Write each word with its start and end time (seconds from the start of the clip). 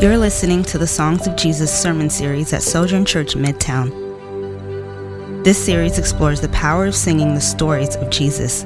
You're 0.00 0.16
listening 0.16 0.62
to 0.66 0.78
the 0.78 0.86
Songs 0.86 1.26
of 1.26 1.34
Jesus 1.34 1.76
sermon 1.76 2.08
series 2.08 2.52
at 2.52 2.62
Sojourn 2.62 3.04
Church 3.04 3.34
Midtown. 3.34 3.90
This 5.42 5.58
series 5.58 5.98
explores 5.98 6.40
the 6.40 6.48
power 6.50 6.86
of 6.86 6.94
singing 6.94 7.34
the 7.34 7.40
stories 7.40 7.96
of 7.96 8.08
Jesus. 8.08 8.64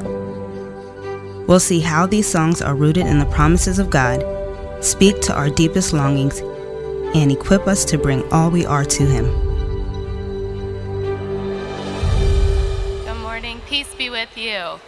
We'll 1.48 1.58
see 1.58 1.80
how 1.80 2.04
these 2.04 2.30
songs 2.30 2.60
are 2.60 2.74
rooted 2.74 3.06
in 3.06 3.18
the 3.18 3.24
promises 3.24 3.78
of 3.78 3.88
God, 3.88 4.22
speak 4.84 5.22
to 5.22 5.34
our 5.34 5.48
deepest 5.48 5.94
longings, 5.94 6.40
and 7.14 7.32
equip 7.32 7.66
us 7.66 7.86
to 7.86 7.96
bring 7.96 8.30
all 8.30 8.50
we 8.50 8.66
are 8.66 8.84
to 8.84 9.06
Him. 9.06 9.24
Good 13.06 13.22
morning. 13.22 13.62
Peace 13.66 13.94
be 13.94 14.10
with 14.10 14.36
you. 14.36 14.80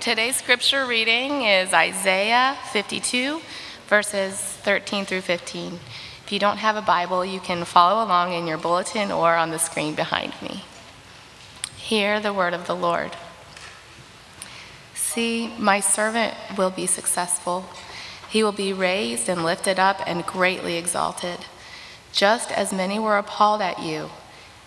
Today's 0.00 0.34
scripture 0.34 0.86
reading 0.86 1.42
is 1.42 1.72
Isaiah 1.72 2.58
52 2.72 3.40
verses 3.88 4.36
13 4.36 5.06
through 5.06 5.22
15. 5.22 5.80
If 6.24 6.30
you 6.30 6.38
don't 6.38 6.58
have 6.58 6.76
a 6.76 6.82
Bible, 6.82 7.24
you 7.24 7.40
can 7.40 7.64
follow 7.64 8.04
along 8.04 8.34
in 8.34 8.46
your 8.46 8.58
bulletin 8.58 9.10
or 9.10 9.34
on 9.34 9.50
the 9.50 9.58
screen 9.58 9.94
behind 9.94 10.34
me. 10.42 10.62
Hear 11.76 12.20
the 12.20 12.34
word 12.34 12.52
of 12.52 12.66
the 12.66 12.76
Lord. 12.76 13.12
See, 14.94 15.54
my 15.58 15.80
servant 15.80 16.34
will 16.58 16.68
be 16.70 16.86
successful. 16.86 17.64
He 18.28 18.42
will 18.42 18.52
be 18.52 18.74
raised 18.74 19.26
and 19.26 19.42
lifted 19.42 19.78
up 19.78 20.02
and 20.06 20.26
greatly 20.26 20.76
exalted. 20.76 21.46
Just 22.12 22.52
as 22.52 22.74
many 22.74 22.98
were 22.98 23.16
appalled 23.16 23.62
at 23.62 23.82
you, 23.82 24.10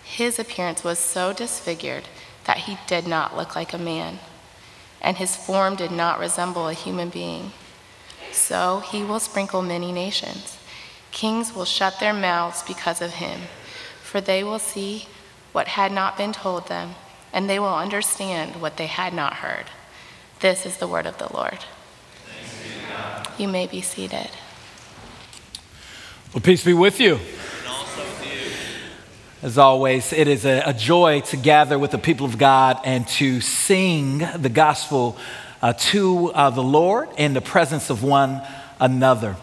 his 0.04 0.40
appearance 0.40 0.84
was 0.84 0.98
so 0.98 1.32
disfigured 1.32 2.06
that 2.46 2.58
he 2.58 2.80
did 2.88 3.06
not 3.06 3.38
look 3.38 3.56
like 3.56 3.72
a 3.72 3.78
man, 3.78 4.18
and 5.00 5.18
his 5.18 5.36
form 5.36 5.76
did 5.76 5.92
not 5.92 6.20
resemble 6.20 6.68
a 6.68 6.74
human 6.74 7.10
being. 7.10 7.52
So 8.31 8.80
he 8.80 9.03
will 9.03 9.20
sprinkle 9.20 9.62
many 9.62 9.91
nations. 9.91 10.58
Kings 11.12 11.54
will 11.54 11.65
shut 11.65 11.99
their 11.99 12.13
mouths 12.13 12.63
because 12.63 13.01
of 13.01 13.15
him, 13.15 13.41
for 14.01 14.21
they 14.21 14.43
will 14.43 14.60
see 14.60 15.07
what 15.51 15.68
had 15.68 15.91
not 15.91 16.18
been 16.18 16.32
told 16.32 16.68
them, 16.68 16.96
and 17.34 17.49
they 17.49 17.60
will 17.60 17.76
understand 17.76 18.62
what 18.62 18.77
they 18.77 18.88
had 18.88 19.13
not 19.13 19.35
heard. 19.35 19.65
This 20.40 20.65
is 20.65 20.77
the 20.77 20.88
word 20.88 21.05
of 21.05 21.18
the 21.18 21.32
Lord. 21.34 21.60
You 23.38 23.48
may 23.48 23.68
be 23.68 23.82
seated. 23.82 24.29
Well, 26.34 26.41
peace 26.41 26.63
be 26.63 26.73
with 26.73 26.99
you. 26.99 27.20
As 29.43 29.57
always, 29.57 30.13
it 30.13 30.27
is 30.27 30.45
a, 30.45 30.62
a, 30.68 30.73
joy 30.73 31.21
to 31.21 31.38
gather 31.38 31.79
with 31.79 31.90
the 31.90 31.98
people 31.98 32.27
of 32.27 32.38
God 32.38 32.79
and 32.85 33.07
to 33.07 33.41
sing 33.41 34.20
the 34.38 34.49
gospel 34.49 35.18
uh, 35.62 35.73
to 35.73 36.31
uh, 36.34 36.49
the 36.49 36.63
Lord 36.63 37.09
in 37.17 37.34
the 37.34 37.41
presence 37.41 37.90
of 37.90 38.04
one 38.04 38.41
another. 38.79 39.35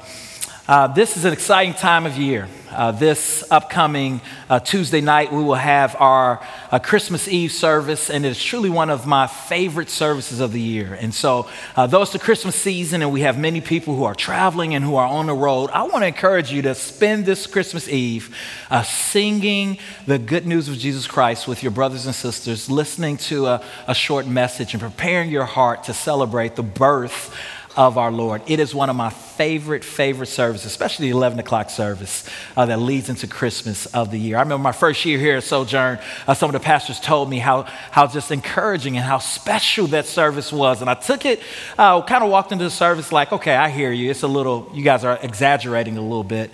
Uh, 0.69 0.86
this 0.86 1.16
is 1.16 1.24
an 1.24 1.33
exciting 1.33 1.72
time 1.72 2.05
of 2.05 2.19
year. 2.19 2.47
Uh, 2.70 2.92
this 2.92 3.42
upcoming 3.50 4.20
uh, 4.50 4.61
Tuesday 4.61 5.00
night, 5.00 5.33
we 5.33 5.42
will 5.42 5.55
have 5.55 5.97
our 5.98 6.47
uh, 6.70 6.78
Christmas 6.78 7.27
Eve 7.27 7.52
service, 7.52 8.11
and 8.11 8.27
it's 8.27 8.42
truly 8.42 8.69
one 8.69 8.91
of 8.91 9.06
my 9.06 9.27
favorite 9.27 9.89
services 9.89 10.41
of 10.41 10.52
the 10.52 10.61
year. 10.61 10.92
And 10.92 11.14
so, 11.14 11.48
uh, 11.74 11.86
though 11.86 12.02
it's 12.02 12.12
the 12.12 12.19
Christmas 12.19 12.55
season 12.55 13.00
and 13.00 13.11
we 13.11 13.22
have 13.22 13.39
many 13.39 13.62
people 13.62 13.96
who 13.96 14.05
are 14.05 14.14
traveling 14.14 14.74
and 14.74 14.84
who 14.84 14.96
are 14.96 15.06
on 15.06 15.24
the 15.24 15.33
road, 15.33 15.70
I 15.70 15.84
want 15.84 16.02
to 16.02 16.06
encourage 16.06 16.52
you 16.52 16.61
to 16.61 16.74
spend 16.74 17.24
this 17.24 17.46
Christmas 17.46 17.89
Eve 17.89 18.36
uh, 18.70 18.83
singing 18.83 19.78
the 20.06 20.19
good 20.19 20.46
news 20.46 20.69
of 20.69 20.77
Jesus 20.77 21.06
Christ 21.06 21.48
with 21.48 21.62
your 21.62 21.72
brothers 21.72 22.05
and 22.05 22.14
sisters, 22.14 22.69
listening 22.69 23.16
to 23.16 23.46
a, 23.46 23.64
a 23.86 23.94
short 23.94 24.27
message, 24.27 24.74
and 24.74 24.83
preparing 24.83 25.30
your 25.30 25.46
heart 25.46 25.84
to 25.84 25.94
celebrate 25.94 26.56
the 26.56 26.62
birth 26.62 27.34
of 27.79 27.97
our 27.97 28.11
Lord. 28.11 28.43
It 28.48 28.59
is 28.59 28.75
one 28.75 28.91
of 28.91 28.97
my 28.97 29.09
favorite, 29.09 29.84
favorite 29.84 30.27
services, 30.27 30.67
especially 30.67 31.12
the 31.12 31.17
11 31.17 31.39
o'clock 31.39 31.71
service 31.71 32.29
uh, 32.57 32.67
that 32.67 32.81
leads 32.81 33.09
into 33.09 33.29
Christmas 33.29 33.87
of 33.87 34.11
the 34.11 34.19
year. 34.19 34.37
I 34.37 34.41
remember 34.41 34.65
my 34.65 34.73
first 34.73 35.05
year 35.05 35.17
here 35.17 35.37
at 35.37 35.45
Sojourn, 35.45 36.01
uh, 36.27 36.35
some 36.35 36.48
of 36.48 36.55
the 36.55 36.61
pastors 36.61 36.98
told 36.98 37.30
me 37.30 37.39
how, 37.39 37.63
how 37.92 38.08
just 38.08 38.33
encouraging 38.33 38.97
and 38.97 39.07
how 39.07 39.19
special 39.19 39.86
that 39.86 40.07
service 40.07 40.52
was. 40.52 40.80
And 40.80 40.91
I 40.91 40.95
took 40.95 41.25
it, 41.25 41.41
uh, 41.79 42.02
kind 42.02 42.25
of 42.25 42.30
walked 42.30 42.51
into 42.51 42.64
the 42.64 42.70
service 42.70 43.13
like, 43.13 43.30
okay, 43.30 43.55
I 43.55 43.69
hear 43.69 43.92
you. 43.92 44.11
It's 44.11 44.25
a 44.25 44.29
little, 44.29 44.69
you 44.75 44.83
guys 44.83 45.05
are 45.05 45.17
exaggerating 45.23 45.97
a 45.97 46.02
little 46.02 46.25
bit. 46.25 46.51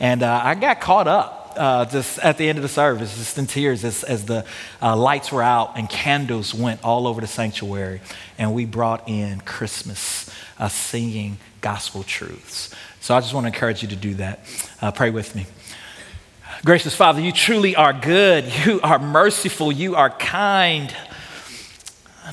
And 0.00 0.22
uh, 0.22 0.40
I 0.44 0.54
got 0.54 0.80
caught 0.80 1.08
up. 1.08 1.34
Uh, 1.56 1.84
just 1.86 2.20
at 2.20 2.38
the 2.38 2.48
end 2.48 2.56
of 2.56 2.62
the 2.62 2.68
service, 2.68 3.16
just 3.16 3.36
in 3.36 3.44
tears 3.44 3.82
as, 3.82 4.04
as 4.04 4.24
the 4.26 4.44
uh, 4.80 4.94
lights 4.96 5.32
were 5.32 5.42
out 5.42 5.76
and 5.76 5.90
candles 5.90 6.54
went 6.54 6.80
all 6.84 7.04
over 7.08 7.20
the 7.20 7.26
sanctuary, 7.26 8.00
and 8.38 8.54
we 8.54 8.64
brought 8.64 9.08
in 9.08 9.40
Christmas 9.40 10.27
uh, 10.58 10.68
singing 10.68 11.38
gospel 11.60 12.02
truths. 12.02 12.74
So 13.00 13.14
I 13.14 13.20
just 13.20 13.34
want 13.34 13.44
to 13.44 13.48
encourage 13.48 13.82
you 13.82 13.88
to 13.88 13.96
do 13.96 14.14
that. 14.14 14.40
Uh, 14.80 14.90
pray 14.90 15.10
with 15.10 15.34
me. 15.34 15.46
Gracious 16.64 16.94
Father, 16.94 17.20
you 17.20 17.32
truly 17.32 17.76
are 17.76 17.92
good. 17.92 18.44
You 18.66 18.80
are 18.82 18.98
merciful. 18.98 19.70
You 19.70 19.94
are 19.94 20.10
kind. 20.10 20.94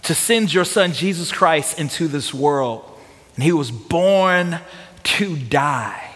To 0.03 0.16
send 0.16 0.53
your 0.53 0.66
Son, 0.66 0.94
Jesus 0.94 1.31
Christ, 1.31 1.80
into 1.80 2.08
this 2.08 2.34
world. 2.34 2.84
And 3.36 3.44
he 3.44 3.52
was 3.52 3.72
born 3.72 4.59
to 5.03 5.38
die 5.38 6.15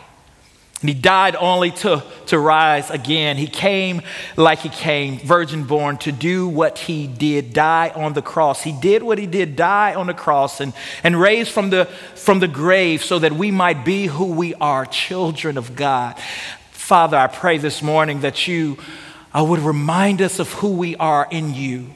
and 0.82 0.90
he 0.90 0.96
died 0.96 1.36
only 1.36 1.72
to, 1.72 2.02
to 2.28 2.40
rise 2.40 2.90
again. 2.90 3.36
He 3.36 3.48
came 3.48 4.02
like 4.38 4.60
he 4.60 4.70
came, 4.70 5.20
virgin 5.20 5.66
born, 5.66 5.98
to 6.00 6.12
do 6.14 6.48
what 6.48 6.78
he 6.78 7.06
did, 7.06 7.52
die 7.52 7.92
on 7.94 8.14
the 8.14 8.22
cross. 8.22 8.64
He 8.64 8.72
did 8.72 9.04
what 9.04 9.18
he 9.18 9.28
did, 9.28 9.58
die 9.58 9.94
on 9.94 10.08
the 10.08 10.14
cross, 10.14 10.62
and, 10.62 10.72
and 11.04 11.20
raised 11.20 11.52
from 11.52 11.70
the, 11.70 11.86
from 12.16 12.40
the 12.40 12.48
grave 12.48 13.04
so 13.04 13.20
that 13.20 13.34
we 13.34 13.52
might 13.52 13.84
be 13.84 14.06
who 14.06 14.28
we 14.28 14.54
are, 14.56 14.86
children 14.86 15.58
of 15.58 15.76
God. 15.76 16.18
Father, 16.72 17.18
I 17.18 17.28
pray 17.28 17.58
this 17.58 17.82
morning 17.82 18.22
that 18.22 18.48
you 18.48 18.78
uh, 19.34 19.44
would 19.44 19.60
remind 19.60 20.22
us 20.22 20.40
of 20.40 20.52
who 20.54 20.72
we 20.72 20.96
are 20.96 21.28
in 21.30 21.54
you 21.54 21.90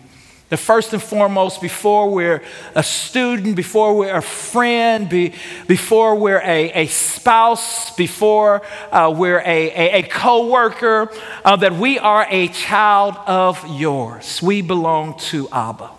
that 0.53 0.57
first 0.57 0.93
and 0.93 1.01
foremost, 1.01 1.63
before 1.63 2.11
we're 2.11 2.43
a 2.75 2.83
student, 2.83 3.55
before 3.55 3.97
we're 3.97 4.17
a 4.17 4.21
friend, 4.21 5.09
be, 5.09 5.33
before 5.65 6.13
we're 6.13 6.43
a, 6.43 6.71
a 6.83 6.85
spouse, 6.85 7.95
before 7.95 8.61
uh, 8.91 9.11
we're 9.17 9.39
a, 9.39 9.71
a, 9.71 9.91
a 9.93 10.03
co 10.03 10.51
worker, 10.51 11.11
uh, 11.43 11.55
that 11.55 11.73
we 11.73 11.97
are 11.97 12.27
a 12.29 12.49
child 12.49 13.15
of 13.25 13.65
yours. 13.67 14.43
We 14.43 14.61
belong 14.61 15.17
to 15.31 15.49
Abba. 15.51 15.89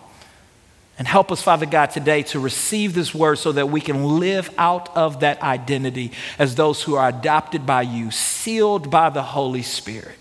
And 0.97 1.05
help 1.05 1.33
us, 1.33 1.41
Father 1.41 1.65
God, 1.65 1.87
today 1.87 2.23
to 2.23 2.39
receive 2.39 2.93
this 2.93 3.13
word 3.13 3.35
so 3.35 3.51
that 3.51 3.67
we 3.67 3.81
can 3.81 4.21
live 4.21 4.49
out 4.57 4.95
of 4.95 5.19
that 5.19 5.41
identity 5.41 6.13
as 6.39 6.55
those 6.55 6.81
who 6.81 6.95
are 6.95 7.09
adopted 7.09 7.65
by 7.65 7.81
you, 7.81 8.09
sealed 8.09 8.89
by 8.89 9.09
the 9.09 9.21
Holy 9.21 9.63
Spirit. 9.63 10.17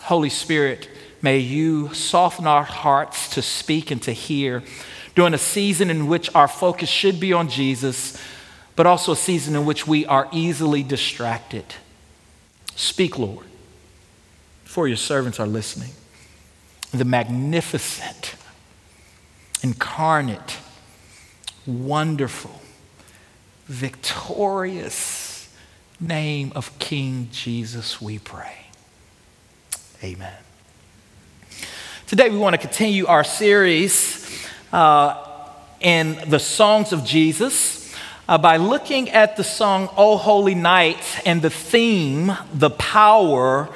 Holy 0.00 0.30
Spirit, 0.30 0.88
May 1.20 1.38
you 1.38 1.92
soften 1.94 2.46
our 2.46 2.62
hearts 2.62 3.28
to 3.30 3.42
speak 3.42 3.90
and 3.90 4.00
to 4.02 4.12
hear 4.12 4.62
during 5.14 5.34
a 5.34 5.38
season 5.38 5.90
in 5.90 6.06
which 6.06 6.32
our 6.34 6.46
focus 6.46 6.88
should 6.88 7.18
be 7.18 7.32
on 7.32 7.48
Jesus, 7.48 8.16
but 8.76 8.86
also 8.86 9.12
a 9.12 9.16
season 9.16 9.56
in 9.56 9.66
which 9.66 9.86
we 9.86 10.06
are 10.06 10.28
easily 10.30 10.84
distracted. 10.84 11.64
Speak, 12.76 13.18
Lord, 13.18 13.46
for 14.64 14.86
your 14.86 14.96
servants 14.96 15.40
are 15.40 15.46
listening. 15.46 15.90
The 16.92 17.04
magnificent, 17.04 18.36
incarnate, 19.62 20.58
wonderful, 21.66 22.62
victorious 23.66 25.52
name 26.00 26.52
of 26.54 26.78
King 26.78 27.28
Jesus, 27.32 28.00
we 28.00 28.20
pray. 28.20 28.68
Amen. 30.02 30.47
Today, 32.08 32.30
we 32.30 32.38
want 32.38 32.54
to 32.54 32.58
continue 32.58 33.04
our 33.04 33.22
series 33.22 34.26
uh, 34.72 35.52
in 35.78 36.18
the 36.30 36.38
songs 36.38 36.94
of 36.94 37.04
Jesus 37.04 37.94
uh, 38.26 38.38
by 38.38 38.56
looking 38.56 39.10
at 39.10 39.36
the 39.36 39.44
song, 39.44 39.90
O 39.94 40.16
Holy 40.16 40.54
Night, 40.54 41.04
and 41.26 41.42
the 41.42 41.50
theme, 41.50 42.32
the 42.54 42.70
power 42.70 43.68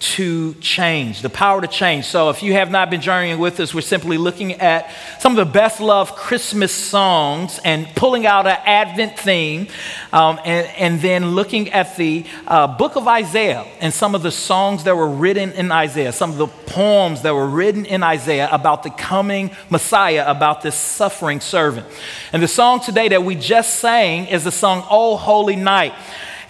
to 0.00 0.54
change, 0.54 1.20
the 1.20 1.28
power 1.28 1.60
to 1.60 1.66
change. 1.66 2.06
So, 2.06 2.30
if 2.30 2.42
you 2.42 2.54
have 2.54 2.70
not 2.70 2.88
been 2.88 3.02
journeying 3.02 3.38
with 3.38 3.60
us, 3.60 3.74
we're 3.74 3.82
simply 3.82 4.16
looking 4.16 4.54
at 4.54 4.90
some 5.18 5.32
of 5.32 5.36
the 5.36 5.52
best 5.52 5.78
loved 5.78 6.16
Christmas 6.16 6.72
songs 6.72 7.60
and 7.64 7.86
pulling 7.94 8.24
out 8.24 8.46
an 8.46 8.56
Advent 8.64 9.18
theme, 9.18 9.68
um, 10.12 10.40
and, 10.44 10.66
and, 10.78 11.00
then 11.02 11.32
looking 11.32 11.70
at 11.70 11.96
the 11.96 12.24
uh, 12.46 12.66
book 12.66 12.96
of 12.96 13.06
Isaiah 13.06 13.66
and 13.80 13.92
some 13.92 14.14
of 14.14 14.22
the 14.22 14.30
songs 14.30 14.84
that 14.84 14.96
were 14.96 15.08
written 15.08 15.52
in 15.52 15.70
Isaiah, 15.70 16.12
some 16.12 16.30
of 16.30 16.38
the 16.38 16.46
poems 16.46 17.20
that 17.22 17.34
were 17.34 17.48
written 17.48 17.84
in 17.84 18.02
Isaiah 18.02 18.48
about 18.50 18.82
the 18.82 18.90
coming 18.90 19.50
Messiah, 19.68 20.24
about 20.26 20.62
this 20.62 20.76
suffering 20.76 21.40
servant. 21.40 21.86
And 22.32 22.42
the 22.42 22.48
song 22.48 22.80
today 22.80 23.08
that 23.08 23.22
we 23.22 23.34
just 23.34 23.80
sang 23.80 24.28
is 24.28 24.44
the 24.44 24.52
song, 24.52 24.86
Oh 24.90 25.18
Holy 25.18 25.56
Night. 25.56 25.92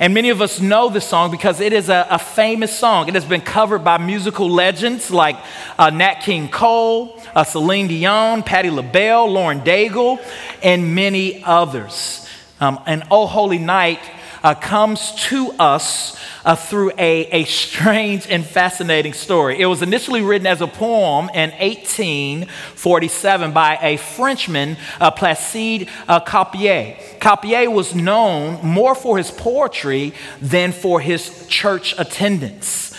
And 0.01 0.15
many 0.15 0.31
of 0.31 0.41
us 0.41 0.61
know 0.61 0.89
this 0.89 1.07
song 1.07 1.31
because 1.31 1.61
it 1.61 1.75
is 1.75 1.91
a, 1.91 2.07
a 2.09 2.19
famous 2.19 2.77
song. 2.77 3.09
It 3.09 3.15
has 3.15 3.27
been 3.27 3.43
covered 3.43 3.85
by 3.85 3.99
musical 3.99 4.51
legends 4.51 5.11
like 5.11 5.37
uh, 5.79 5.91
Nat 5.91 6.23
King 6.23 6.49
Cole, 6.49 7.21
uh, 7.35 7.45
Celine 7.45 7.87
Dion, 7.87 8.43
Patti 8.43 8.71
LaBelle, 8.71 9.31
Lauren 9.31 9.61
Daigle, 9.61 10.19
and 10.63 10.95
many 10.95 11.45
others. 11.45 12.27
Um, 12.61 12.81
and 12.87 13.03
Oh 13.11 13.27
Holy 13.27 13.59
Night 13.59 14.01
uh, 14.43 14.55
comes 14.55 15.13
to 15.29 15.53
us 15.59 16.19
uh, 16.45 16.57
through 16.57 16.91
a, 16.99 17.27
a 17.27 17.45
strange 17.45 18.27
and 18.29 18.45
fascinating 18.45 19.13
story. 19.13 19.61
It 19.61 19.67
was 19.67 19.83
initially 19.83 20.23
written 20.23 20.47
as 20.47 20.61
a 20.61 20.67
poem 20.67 21.31
in 21.35 21.51
1847 21.51 23.53
by 23.53 23.79
a 23.81 23.97
Frenchman, 23.97 24.77
uh, 25.01 25.11
Placide 25.11 25.89
uh, 26.09 26.21
Cappié. 26.21 26.97
Cappié 27.19 27.73
was 27.73 27.95
known 27.95 28.65
more 28.67 28.95
for 28.95 29.19
his 29.19 29.31
poetry 29.31 30.13
than 30.41 30.73
for 30.73 31.01
his 31.01 31.47
church 31.49 31.95
attendance. 31.99 32.97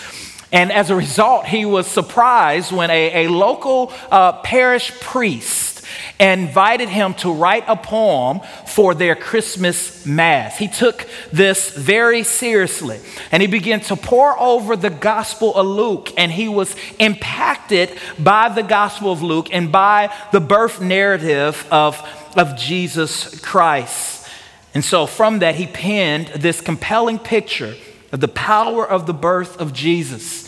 And 0.52 0.72
as 0.72 0.90
a 0.90 0.96
result, 0.96 1.46
he 1.46 1.66
was 1.66 1.88
surprised 1.88 2.74
when 2.74 2.90
a, 2.90 3.26
a 3.26 3.30
local 3.30 3.94
uh, 4.12 4.34
parish 4.42 4.92
priest 5.00 5.71
invited 6.20 6.90
him 6.90 7.14
to 7.16 7.32
write 7.32 7.64
a 7.68 7.76
poem 7.76 8.42
for 8.68 8.94
their 8.94 9.16
Christmas 9.16 10.06
Mass. 10.06 10.58
He 10.58 10.68
took 10.68 11.08
this 11.32 11.72
very 11.72 12.24
seriously 12.24 13.00
and 13.32 13.42
he 13.42 13.48
began 13.48 13.82
to 13.82 13.96
pore 13.96 14.40
over 14.40 14.76
the 14.76 14.90
Gospel 14.90 15.56
of 15.56 15.66
Luke. 15.68 16.12
And 16.18 16.32
he 16.32 16.48
was 16.48 16.76
impacted 17.00 17.98
by 18.20 18.50
the 18.50 18.64
Gospel 18.64 19.12
of 19.12 19.22
Luke 19.22 19.48
and 19.52 19.72
by 19.72 20.14
the 20.32 20.42
birth 20.42 20.82
narrative 20.82 21.68
of, 21.72 22.02
of 22.36 22.58
Jesus 22.58 23.40
Christ. 23.42 24.28
And 24.74 24.84
so, 24.84 25.06
from 25.06 25.40
that, 25.40 25.56
he 25.56 25.68
penned 25.68 26.28
this 26.28 26.62
compelling 26.62 27.20
picture 27.20 27.76
of 28.12 28.20
the 28.20 28.28
power 28.28 28.88
of 28.88 29.06
the 29.06 29.14
birth 29.14 29.60
of 29.60 29.74
Jesus. 29.74 30.41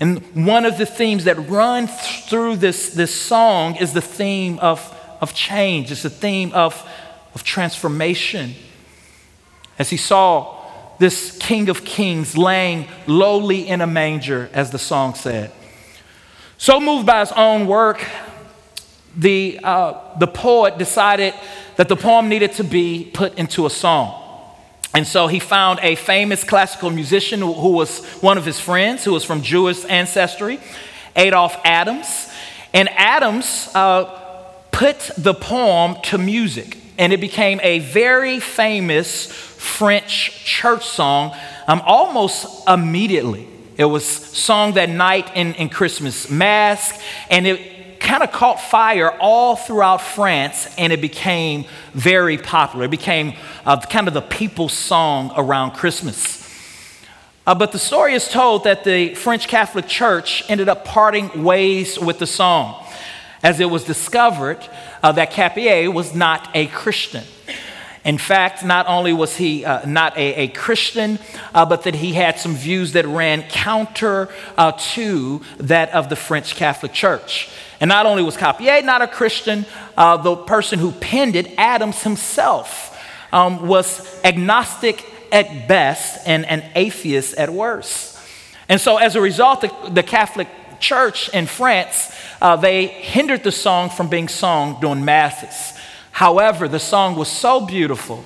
And 0.00 0.46
one 0.46 0.64
of 0.64 0.78
the 0.78 0.86
themes 0.86 1.24
that 1.24 1.36
run 1.48 1.86
through 1.86 2.56
this, 2.56 2.90
this 2.90 3.14
song 3.14 3.76
is 3.76 3.92
the 3.92 4.00
theme 4.00 4.58
of 4.58 4.96
of 5.20 5.34
change, 5.34 5.92
it's 5.92 6.02
the 6.02 6.10
theme 6.10 6.52
of, 6.52 6.88
of 7.34 7.44
transformation. 7.44 8.54
As 9.78 9.90
he 9.90 9.96
saw 9.96 10.56
this 10.98 11.36
King 11.38 11.68
of 11.68 11.84
Kings 11.84 12.36
laying 12.36 12.88
lowly 13.06 13.68
in 13.68 13.80
a 13.80 13.86
manger, 13.86 14.50
as 14.52 14.70
the 14.70 14.78
song 14.78 15.14
said. 15.14 15.52
So 16.58 16.80
moved 16.80 17.06
by 17.06 17.20
his 17.20 17.32
own 17.32 17.66
work, 17.66 18.04
the, 19.16 19.60
uh, 19.62 20.18
the 20.18 20.26
poet 20.26 20.78
decided 20.78 21.34
that 21.76 21.88
the 21.88 21.96
poem 21.96 22.28
needed 22.28 22.52
to 22.52 22.64
be 22.64 23.10
put 23.12 23.34
into 23.38 23.66
a 23.66 23.70
song. 23.70 24.29
And 24.92 25.06
so 25.06 25.28
he 25.28 25.38
found 25.38 25.78
a 25.82 25.94
famous 25.94 26.42
classical 26.42 26.90
musician 26.90 27.40
who, 27.40 27.70
was 27.70 28.04
one 28.20 28.38
of 28.38 28.44
his 28.44 28.58
friends, 28.58 29.04
who 29.04 29.12
was 29.12 29.24
from 29.24 29.40
Jewish 29.42 29.84
ancestry, 29.84 30.58
Adolphe 31.14 31.58
Adams. 31.64 32.28
And 32.74 32.88
Adams 32.90 33.68
uh, 33.74 34.04
put 34.72 35.10
the 35.16 35.34
poem 35.34 35.96
to 36.04 36.18
music, 36.18 36.76
and 36.98 37.12
it 37.12 37.20
became 37.20 37.60
a 37.62 37.78
very 37.78 38.40
famous 38.40 39.26
French 39.26 40.44
church 40.44 40.84
song 40.86 41.36
um, 41.68 41.82
almost 41.84 42.68
immediately. 42.68 43.46
It 43.76 43.84
was 43.84 44.04
sung 44.04 44.74
that 44.74 44.90
night 44.90 45.30
in, 45.36 45.54
in 45.54 45.68
Christmas 45.68 46.28
Mass, 46.28 47.00
and 47.30 47.46
it 47.46 47.79
kind 48.10 48.24
of 48.24 48.32
caught 48.32 48.60
fire 48.60 49.12
all 49.20 49.54
throughout 49.54 49.98
France, 49.98 50.66
and 50.76 50.92
it 50.92 51.00
became 51.00 51.64
very 51.94 52.36
popular. 52.36 52.86
It 52.86 52.90
became 52.90 53.34
uh, 53.64 53.80
kind 53.82 54.08
of 54.08 54.14
the 54.14 54.20
people's 54.20 54.72
song 54.72 55.32
around 55.36 55.74
Christmas. 55.74 56.44
Uh, 57.46 57.54
but 57.54 57.70
the 57.70 57.78
story 57.78 58.14
is 58.14 58.28
told 58.28 58.64
that 58.64 58.82
the 58.82 59.14
French 59.14 59.46
Catholic 59.46 59.86
Church 59.86 60.42
ended 60.48 60.68
up 60.68 60.84
parting 60.84 61.44
ways 61.44 62.00
with 62.00 62.18
the 62.18 62.26
song 62.26 62.84
as 63.44 63.60
it 63.60 63.70
was 63.70 63.84
discovered 63.84 64.58
uh, 65.04 65.12
that 65.12 65.30
Cappié 65.30 65.92
was 65.92 66.12
not 66.12 66.48
a 66.52 66.66
Christian. 66.66 67.22
In 68.04 68.18
fact, 68.18 68.64
not 68.64 68.88
only 68.88 69.12
was 69.12 69.36
he 69.36 69.64
uh, 69.64 69.86
not 69.86 70.16
a, 70.16 70.34
a 70.34 70.48
Christian, 70.48 71.20
uh, 71.54 71.64
but 71.64 71.84
that 71.84 71.94
he 71.94 72.14
had 72.14 72.40
some 72.40 72.56
views 72.56 72.92
that 72.94 73.06
ran 73.06 73.42
counter 73.42 74.28
uh, 74.58 74.72
to 74.94 75.42
that 75.58 75.90
of 75.90 76.08
the 76.08 76.16
French 76.16 76.56
Catholic 76.56 76.92
Church. 76.92 77.48
And 77.80 77.88
not 77.88 78.06
only 78.06 78.22
was 78.22 78.36
Cappié 78.36 78.84
not 78.84 79.02
a 79.02 79.08
Christian, 79.08 79.64
uh, 79.96 80.18
the 80.18 80.36
person 80.36 80.78
who 80.78 80.92
penned 80.92 81.34
it, 81.34 81.52
Adams 81.58 82.02
himself, 82.02 82.98
um, 83.32 83.66
was 83.66 84.20
agnostic 84.22 85.04
at 85.32 85.66
best 85.66 86.26
and 86.26 86.44
an 86.46 86.62
atheist 86.74 87.34
at 87.34 87.50
worst. 87.50 88.18
And 88.68 88.80
so, 88.80 88.98
as 88.98 89.16
a 89.16 89.20
result, 89.20 89.62
the, 89.62 89.90
the 89.90 90.02
Catholic 90.02 90.48
Church 90.78 91.28
in 91.30 91.46
France 91.46 92.12
uh, 92.40 92.56
they 92.56 92.86
hindered 92.86 93.44
the 93.44 93.52
song 93.52 93.90
from 93.90 94.08
being 94.08 94.28
sung 94.28 94.80
during 94.80 95.04
masses. 95.04 95.78
However, 96.10 96.68
the 96.68 96.78
song 96.78 97.16
was 97.16 97.28
so 97.28 97.64
beautiful 97.66 98.24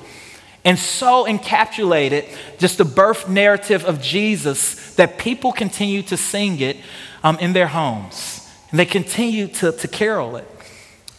and 0.64 0.78
so 0.78 1.26
encapsulated 1.26 2.24
just 2.58 2.78
the 2.78 2.84
birth 2.84 3.28
narrative 3.28 3.84
of 3.84 4.00
Jesus 4.00 4.94
that 4.94 5.18
people 5.18 5.52
continue 5.52 6.02
to 6.02 6.16
sing 6.16 6.60
it 6.60 6.76
um, 7.22 7.38
in 7.38 7.52
their 7.52 7.66
homes. 7.66 8.43
And 8.74 8.80
they 8.80 8.86
continued 8.86 9.54
to, 9.54 9.70
to 9.70 9.86
carol 9.86 10.34
it. 10.34 10.48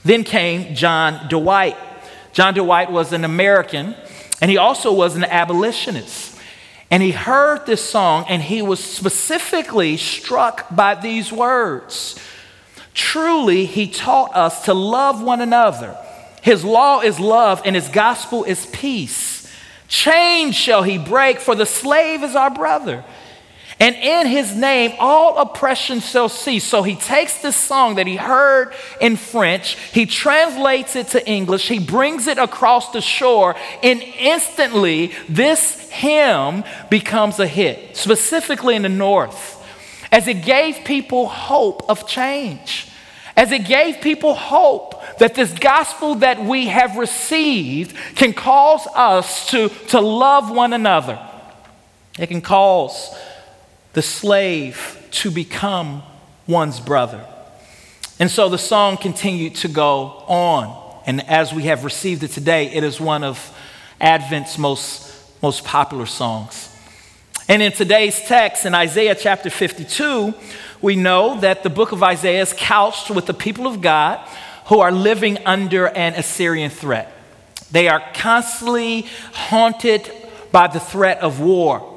Then 0.04 0.26
came 0.26 0.76
John 0.76 1.30
Dwight. 1.30 1.78
John 2.34 2.54
Dwight 2.54 2.92
was 2.92 3.14
an 3.14 3.24
American, 3.24 3.96
and 4.42 4.52
he 4.52 4.58
also 4.58 4.92
was 4.92 5.16
an 5.16 5.24
abolitionist. 5.24 6.38
And 6.92 7.02
he 7.02 7.12
heard 7.12 7.66
this 7.66 7.82
song, 7.82 8.26
and 8.28 8.42
he 8.42 8.62
was 8.62 8.84
specifically 8.84 9.96
struck 9.96 10.68
by 10.76 10.96
these 10.96 11.32
words 11.32 12.20
Truly, 12.94 13.64
he 13.64 13.88
taught 13.88 14.36
us 14.36 14.66
to 14.66 14.74
love 14.74 15.24
one 15.24 15.40
another. 15.40 15.98
His 16.42 16.66
law 16.66 17.00
is 17.00 17.22
love, 17.22 17.62
and 17.64 17.74
his 17.74 17.88
gospel 17.88 18.44
is 18.44 18.66
peace. 18.66 19.50
Chains 19.88 20.56
shall 20.56 20.84
he 20.84 20.98
break, 20.98 21.40
for 21.40 21.56
the 21.56 21.66
slave 21.66 22.22
is 22.22 22.36
our 22.36 22.50
brother. 22.50 23.06
And 23.80 23.96
in 23.96 24.28
his 24.28 24.56
name, 24.56 24.94
all 25.00 25.38
oppression 25.38 26.00
shall 26.00 26.30
cease. 26.30 26.64
So 26.64 26.82
he 26.82 26.96
takes 26.96 27.42
this 27.42 27.58
song 27.58 27.96
that 27.96 28.08
he 28.08 28.16
heard 28.16 28.74
in 29.02 29.18
French, 29.18 29.78
he 29.92 30.06
translates 30.06 30.96
it 30.96 31.08
to 31.10 31.28
English, 31.28 31.68
he 31.68 31.80
brings 31.80 32.28
it 32.28 32.38
across 32.38 32.92
the 32.92 33.02
shore, 33.02 33.56
and 33.84 34.02
instantly 34.02 35.12
this 35.28 35.90
hymn 35.90 36.64
becomes 36.90 37.40
a 37.40 37.48
hit, 37.48 37.98
specifically 37.98 38.76
in 38.76 38.84
the 38.84 38.90
North 38.90 39.56
as 40.16 40.30
it 40.30 40.46
gave 40.46 40.86
people 40.86 41.28
hope 41.28 41.90
of 41.90 42.08
change, 42.08 42.88
as 43.36 43.52
it 43.52 43.66
gave 43.66 44.00
people 44.00 44.34
hope 44.34 44.96
that 45.18 45.36
this 45.36 45.52
gospel 45.52 46.16
that 46.16 46.42
we 46.42 46.68
have 46.68 46.96
received 46.96 47.94
can 48.16 48.32
cause 48.32 48.88
us 48.96 49.50
to, 49.52 49.68
to 49.90 50.00
love 50.00 50.50
one 50.50 50.72
another. 50.72 51.20
It 52.18 52.28
can 52.28 52.40
cause 52.40 53.14
the 53.96 54.02
slave 54.02 55.08
to 55.10 55.32
become 55.32 56.04
one's 56.48 56.82
brother. 56.82 57.26
And 58.20 58.30
so 58.30 58.50
the 58.50 58.58
song 58.58 58.98
continued 58.98 59.56
to 59.56 59.70
go 59.70 60.24
on. 60.28 61.02
And 61.08 61.28
as 61.30 61.54
we 61.54 61.64
have 61.64 61.86
received 61.86 62.22
it 62.24 62.32
today, 62.32 62.68
it 62.68 62.84
is 62.84 63.00
one 63.00 63.24
of 63.24 63.58
Advent's 64.02 64.58
most, 64.58 65.12
most 65.42 65.64
popular 65.64 66.06
songs. 66.06 66.76
And 67.48 67.62
in 67.62 67.72
today's 67.72 68.20
text, 68.20 68.66
in 68.66 68.76
Isaiah 68.76 69.16
chapter 69.16 69.50
52, 69.50 70.34
we 70.82 70.98
know 70.98 71.40
that 71.40 71.64
the 71.64 71.70
book 71.70 71.94
of 71.94 72.04
Isaiah 72.04 72.42
is 72.42 72.54
couched 72.54 73.10
with 73.10 73.28
the 73.28 73.34
people 73.34 73.66
of 73.66 73.82
God 73.82 74.20
who 74.66 74.80
are 74.80 74.92
living 74.92 75.38
under 75.46 75.88
an 75.88 76.16
Assyrian 76.16 76.70
threat. 76.70 77.14
They 77.72 77.88
are 77.88 78.04
constantly 78.14 79.06
haunted 79.32 80.12
by 80.52 80.68
the 80.68 80.82
threat 80.82 81.20
of 81.20 81.40
war. 81.40 81.95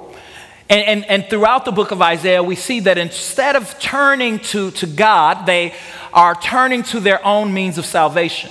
And, 0.71 0.85
and, 0.85 1.05
and, 1.07 1.31
throughout 1.31 1.65
the 1.65 1.73
book 1.73 1.93
of 1.93 2.03
Isaiah, 2.03 2.43
we 2.43 2.55
see 2.55 2.81
that 2.81 2.99
instead 2.99 3.57
of 3.57 3.79
turning 3.79 4.39
to, 4.41 4.71
to 4.73 4.87
God, 4.87 5.47
they 5.47 5.75
are 6.13 6.35
turning 6.35 6.83
to 6.85 7.01
their 7.01 7.25
own 7.25 7.55
means 7.55 7.79
of 7.79 7.87
salvation. 7.87 8.51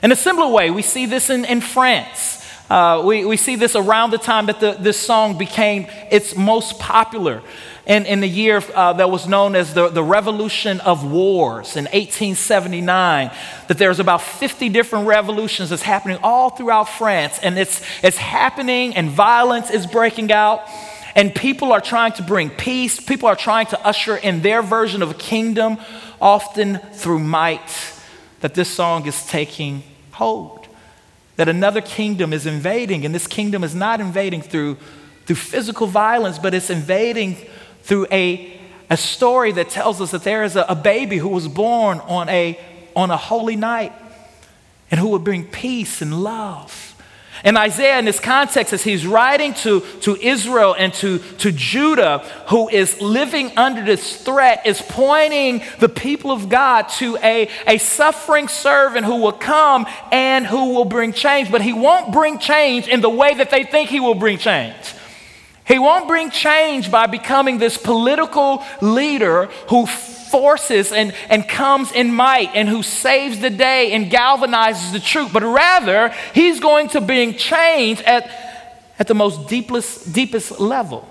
In 0.00 0.12
a 0.12 0.16
similar 0.16 0.48
way, 0.52 0.70
we 0.70 0.82
see 0.82 1.06
this 1.06 1.28
in, 1.28 1.44
in 1.44 1.60
France. 1.60 2.36
Uh, 2.70 3.02
we, 3.04 3.24
we 3.24 3.36
see 3.36 3.56
this 3.56 3.74
around 3.74 4.10
the 4.10 4.18
time 4.18 4.46
that 4.46 4.60
the, 4.60 4.72
this 4.72 4.98
song 4.98 5.38
became 5.38 5.86
its 6.10 6.36
most 6.36 6.78
popular. 6.78 7.42
In, 7.86 8.04
in 8.04 8.20
the 8.20 8.28
year 8.28 8.60
uh, 8.74 8.94
that 8.94 9.10
was 9.10 9.28
known 9.28 9.54
as 9.54 9.72
the, 9.72 9.88
the 9.88 10.02
Revolution 10.02 10.80
of 10.80 11.08
Wars 11.08 11.76
in 11.76 11.84
1879, 11.84 13.30
that 13.68 13.78
there's 13.78 14.00
about 14.00 14.22
50 14.22 14.68
different 14.70 15.06
revolutions 15.06 15.70
that's 15.70 15.82
happening 15.82 16.18
all 16.20 16.50
throughout 16.50 16.88
France, 16.88 17.38
and 17.44 17.56
it's, 17.56 17.80
it's 18.02 18.16
happening, 18.16 18.96
and 18.96 19.08
violence 19.08 19.70
is 19.70 19.86
breaking 19.86 20.32
out, 20.32 20.68
and 21.16 21.34
people 21.34 21.72
are 21.72 21.80
trying 21.80 22.12
to 22.12 22.22
bring 22.22 22.50
peace. 22.50 23.00
People 23.00 23.28
are 23.28 23.34
trying 23.34 23.66
to 23.66 23.80
usher 23.84 24.16
in 24.16 24.42
their 24.42 24.62
version 24.62 25.02
of 25.02 25.10
a 25.10 25.14
kingdom, 25.14 25.78
often 26.20 26.78
through 26.92 27.18
might, 27.18 27.92
that 28.42 28.54
this 28.54 28.70
song 28.70 29.06
is 29.06 29.26
taking 29.26 29.82
hold 30.12 30.66
that 31.36 31.48
another 31.48 31.80
kingdom 31.80 32.32
is 32.32 32.46
invading, 32.46 33.04
and 33.04 33.14
this 33.14 33.26
kingdom 33.26 33.62
is 33.62 33.74
not 33.74 34.00
invading 34.00 34.42
through, 34.42 34.76
through 35.26 35.36
physical 35.36 35.86
violence, 35.86 36.38
but 36.38 36.54
it's 36.54 36.70
invading 36.70 37.36
through 37.82 38.06
a, 38.10 38.58
a 38.90 38.96
story 38.96 39.52
that 39.52 39.68
tells 39.68 40.00
us 40.00 40.10
that 40.10 40.24
there 40.24 40.42
is 40.42 40.56
a, 40.56 40.62
a 40.62 40.74
baby 40.74 41.18
who 41.18 41.28
was 41.28 41.46
born 41.46 42.00
on 42.00 42.28
a, 42.30 42.58
on 42.96 43.10
a 43.10 43.16
holy 43.16 43.56
night 43.56 43.92
and 44.90 44.98
who 44.98 45.08
would 45.08 45.24
bring 45.24 45.44
peace 45.44 46.00
and 46.00 46.22
love. 46.22 46.95
And 47.44 47.56
Isaiah, 47.58 47.98
in 47.98 48.04
this 48.04 48.20
context, 48.20 48.72
as 48.72 48.82
he's 48.82 49.06
writing 49.06 49.54
to, 49.54 49.80
to 50.00 50.16
Israel 50.16 50.74
and 50.76 50.92
to, 50.94 51.18
to 51.38 51.52
Judah, 51.52 52.18
who 52.48 52.68
is 52.68 53.00
living 53.00 53.56
under 53.56 53.84
this 53.84 54.22
threat, 54.22 54.66
is 54.66 54.82
pointing 54.82 55.62
the 55.78 55.88
people 55.88 56.30
of 56.30 56.48
God 56.48 56.88
to 56.98 57.16
a, 57.22 57.48
a 57.66 57.78
suffering 57.78 58.48
servant 58.48 59.06
who 59.06 59.16
will 59.16 59.32
come 59.32 59.86
and 60.10 60.46
who 60.46 60.74
will 60.74 60.84
bring 60.84 61.12
change. 61.12 61.50
But 61.50 61.62
he 61.62 61.72
won't 61.72 62.12
bring 62.12 62.38
change 62.38 62.88
in 62.88 63.00
the 63.00 63.10
way 63.10 63.34
that 63.34 63.50
they 63.50 63.64
think 63.64 63.90
he 63.90 64.00
will 64.00 64.14
bring 64.14 64.38
change. 64.38 64.94
He 65.66 65.78
won't 65.78 66.06
bring 66.06 66.30
change 66.30 66.90
by 66.90 67.06
becoming 67.06 67.58
this 67.58 67.76
political 67.76 68.64
leader 68.80 69.46
who 69.68 69.86
forces 70.36 70.92
and, 70.92 71.14
and 71.30 71.48
comes 71.48 71.90
in 71.92 72.12
might 72.12 72.50
and 72.54 72.68
who 72.68 72.82
saves 72.82 73.40
the 73.40 73.48
day 73.48 73.92
and 73.92 74.10
galvanizes 74.10 74.92
the 74.92 75.00
truth, 75.00 75.32
but 75.32 75.42
rather 75.42 76.12
he's 76.34 76.60
going 76.60 76.88
to 76.90 77.00
bring 77.00 77.34
change 77.36 78.02
at, 78.02 78.28
at 78.98 79.06
the 79.06 79.14
most 79.14 79.48
deepest, 79.48 80.12
deepest 80.12 80.60
level. 80.60 81.08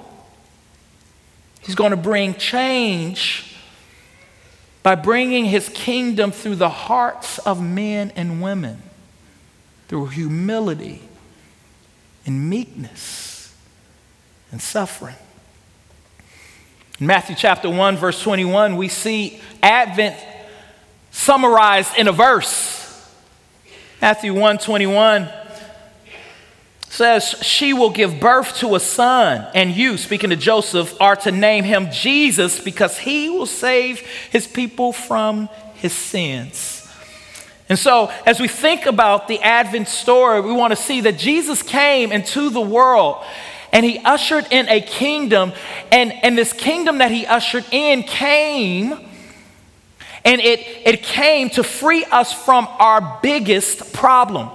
He's 1.62 1.74
going 1.74 1.90
to 1.90 1.98
bring 1.98 2.36
change 2.36 3.56
by 4.84 4.94
bringing 4.94 5.46
his 5.46 5.70
kingdom 5.70 6.32
through 6.32 6.58
the 6.58 6.70
hearts 6.70 7.40
of 7.40 7.60
men 7.60 8.12
and 8.16 8.44
women, 8.44 8.84
through 9.88 10.06
humility 10.06 11.02
and 12.28 12.48
meekness 12.48 13.56
and 14.52 14.62
suffering. 14.62 15.16
In 17.00 17.08
Matthew 17.08 17.36
chapter 17.36 17.70
1, 17.70 17.98
verse 17.98 18.22
21, 18.22 18.78
we 18.78 18.88
see 18.88 19.42
Advent 19.62 20.16
summarized 21.12 21.98
in 21.98 22.08
a 22.08 22.14
verse. 22.14 23.12
Matthew 24.02 24.34
1 24.34 24.60
21 24.60 25.28
says, 26.88 27.36
She 27.42 27.74
will 27.74 27.90
give 27.90 28.22
birth 28.22 28.58
to 28.60 28.76
a 28.76 28.80
son, 28.80 29.46
and 29.54 29.72
you, 29.72 29.98
speaking 29.98 30.30
to 30.30 30.38
Joseph, 30.38 30.96
are 31.02 31.18
to 31.18 31.32
name 31.34 31.66
him 31.66 31.92
Jesus 31.92 32.62
because 32.62 32.98
he 32.98 33.30
will 33.30 33.46
save 33.46 34.00
his 34.32 34.48
people 34.48 34.94
from 34.94 35.50
his 35.74 35.92
sins. 35.92 36.88
And 37.68 37.78
so, 37.78 38.10
as 38.26 38.40
we 38.40 38.48
think 38.48 38.86
about 38.86 39.28
the 39.28 39.42
Advent 39.42 39.90
story, 39.90 40.40
we 40.40 40.54
want 40.54 40.72
to 40.72 40.78
see 40.78 41.02
that 41.02 41.18
Jesus 41.18 41.62
came 41.62 42.14
into 42.14 42.50
the 42.50 42.62
world 42.62 43.22
and 43.76 43.86
he 43.86 44.00
ushered 44.00 44.48
in 44.52 44.70
a 44.70 44.80
kingdom. 44.80 45.52
And, 45.92 46.14
and 46.24 46.38
this 46.38 46.54
kingdom 46.54 47.00
that 47.00 47.12
he 47.12 47.26
ushered 47.26 47.66
in 47.72 48.04
came, 48.04 48.94
and 50.24 50.42
it, 50.42 50.62
it 50.86 51.04
came 51.04 51.50
to 51.52 51.64
free 51.64 52.06
us 52.06 52.32
from 52.32 52.70
our 52.80 53.20
biggest 53.22 53.92
problem. 53.92 54.50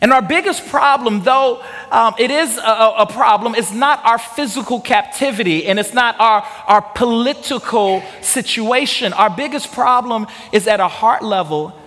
And 0.00 0.10
our 0.10 0.22
biggest 0.22 0.66
problem, 0.68 1.22
though 1.22 1.62
um, 1.90 2.14
it 2.18 2.30
is 2.30 2.56
a, 2.56 2.94
a, 2.98 3.06
problem, 3.06 3.54
is 3.54 3.72
not 3.72 4.02
our 4.06 4.18
physical 4.18 4.80
captivity 4.80 5.66
and 5.66 5.78
it's 5.78 5.92
not 5.92 6.18
our, 6.18 6.46
our 6.66 6.80
political 6.80 8.02
situation. 8.22 9.12
Our 9.12 9.28
biggest 9.28 9.70
problem 9.72 10.28
is 10.50 10.66
at 10.66 10.80
a 10.80 10.88
heart 10.88 11.22
level, 11.22 11.78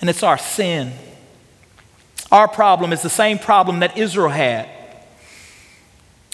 and 0.00 0.10
it's 0.10 0.24
our 0.24 0.38
sin. 0.38 0.92
Our 2.32 2.48
problem 2.48 2.92
is 2.92 3.02
the 3.02 3.08
same 3.08 3.38
problem 3.38 3.80
that 3.80 3.96
Israel 3.96 4.30
had. 4.30 4.79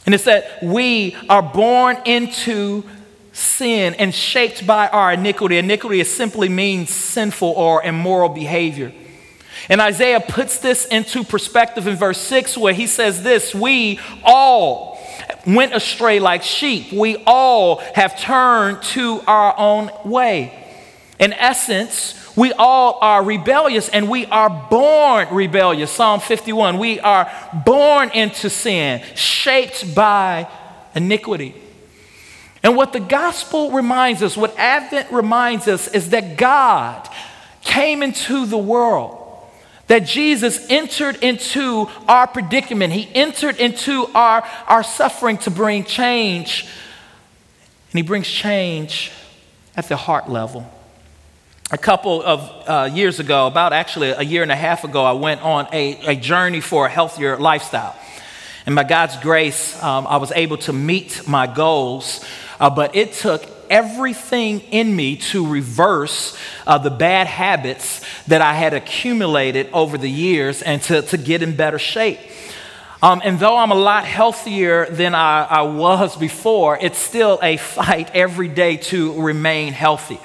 And 0.07 0.15
it's 0.15 0.25
that 0.25 0.63
we 0.63 1.17
are 1.29 1.43
born 1.43 1.99
into 2.05 2.85
sin 3.33 3.95
and 3.95 4.15
shaped 4.15 4.67
by 4.67 4.89
our 4.89 5.13
iniquity. 5.13 5.59
Iniquity 5.59 6.03
simply 6.05 6.49
means 6.49 6.91
sinful 6.91 7.49
or 7.49 7.83
immoral 7.83 8.31
behavior. 8.31 8.93
And 9.69 9.81
Isaiah 9.81 10.21
puts 10.21 10.59
this 10.59 10.87
into 10.87 11.25
perspective 11.25 11.87
in 11.87 11.97
verse 11.97 12.21
6, 12.21 12.57
where 12.57 12.73
he 12.73 12.87
says 12.87 13.23
this 13.23 13.55
We 13.55 13.99
all 14.23 14.97
went 15.47 15.75
astray 15.75 16.21
like 16.21 16.43
sheep, 16.43 16.93
we 16.93 17.23
all 17.27 17.79
have 17.95 18.19
turned 18.19 18.83
to 18.83 19.23
our 19.27 19.55
own 19.59 19.91
way. 20.05 20.63
In 21.19 21.33
essence, 21.33 22.13
we 22.37 22.53
all 22.53 22.99
are 23.01 23.25
rebellious 23.25 23.89
and 23.89 24.11
we 24.11 24.27
are 24.27 24.51
born 24.71 25.29
rebellious. 25.31 25.91
Psalm 25.91 26.21
51. 26.21 26.77
We 26.77 27.01
are 27.01 27.33
born 27.65 28.11
into 28.11 28.51
sin, 28.51 29.03
shaped 29.15 29.95
by 29.95 30.47
iniquity. 30.95 31.55
And 32.63 32.77
what 32.77 32.93
the 32.93 33.01
gospel 33.01 33.71
reminds 33.71 34.23
us, 34.23 34.37
what 34.37 34.57
Advent 34.59 35.11
reminds 35.11 35.67
us, 35.67 35.89
is 35.89 36.11
that 36.11 36.37
God 36.37 37.09
came 37.63 38.03
into 38.03 38.45
the 38.45 38.59
world, 38.59 39.23
that 39.87 40.01
Jesus 40.01 40.67
entered 40.69 41.17
into 41.23 41.89
our 42.07 42.27
predicament, 42.27 42.93
He 42.93 43.09
entered 43.15 43.57
into 43.57 44.09
our, 44.15 44.47
our 44.67 44.83
suffering 44.83 45.39
to 45.39 45.51
bring 45.51 45.85
change. 45.85 46.63
And 47.93 47.99
He 47.99 48.03
brings 48.03 48.29
change 48.29 49.11
at 49.75 49.89
the 49.89 49.97
heart 49.97 50.29
level 50.29 50.71
a 51.71 51.79
couple 51.79 52.23
of 52.23 52.69
uh, 52.69 52.89
years 52.93 53.19
ago, 53.19 53.49
about 53.49 53.73
actually 53.73 54.11
a 54.11 54.23
year 54.23 54.43
and 54.43 54.53
a 54.53 54.57
half 54.57 54.85
ago, 54.85 55.05
I 55.05 55.13
went 55.13 55.43
on 55.43 55.67
a, 55.73 55.99
a 56.07 56.15
journey 56.15 56.61
for 56.61 56.87
a 56.87 56.89
healthier 56.89 57.37
lifestyle. 57.39 57.97
And 58.67 58.77
by 58.77 58.85
God's 58.85 59.17
grace, 59.17 59.81
um, 59.83 60.07
I 60.07 60.19
was 60.19 60.31
able 60.33 60.59
to 60.59 60.73
meet 60.73 61.27
my 61.27 61.49
goals, 61.49 62.25
uh, 62.61 62.71
but 62.71 62.95
it 62.95 63.15
took 63.15 63.45
everything 63.69 64.61
in 64.61 64.95
me 64.95 65.17
to 65.17 65.45
reverse 65.45 66.39
uh, 66.69 66.79
the 66.79 66.91
bad 66.91 67.27
habits 67.27 68.01
that 68.29 68.41
I 68.41 68.55
had 68.55 68.73
accumulated 68.73 69.69
over 69.73 69.99
the 69.99 70.11
years 70.11 70.63
and 70.63 70.81
to, 70.83 71.03
to 71.03 71.17
get 71.17 71.43
in 71.43 71.57
better 71.57 71.81
shape. 71.81 72.21
Um, 73.03 73.21
and 73.25 73.41
though 73.41 73.57
I'm 73.57 73.73
a 73.73 73.77
lot 73.77 74.05
healthier 74.05 74.87
than 74.87 75.17
I, 75.17 75.45
I 75.45 75.63
was 75.63 76.17
before, 76.17 76.79
it's 76.81 76.99
still 76.99 77.41
a 77.43 77.57
fight 77.57 78.15
every 78.15 78.49
day 78.49 78.77
to 78.77 79.21
remain 79.21 79.73
healthy. 79.73 80.21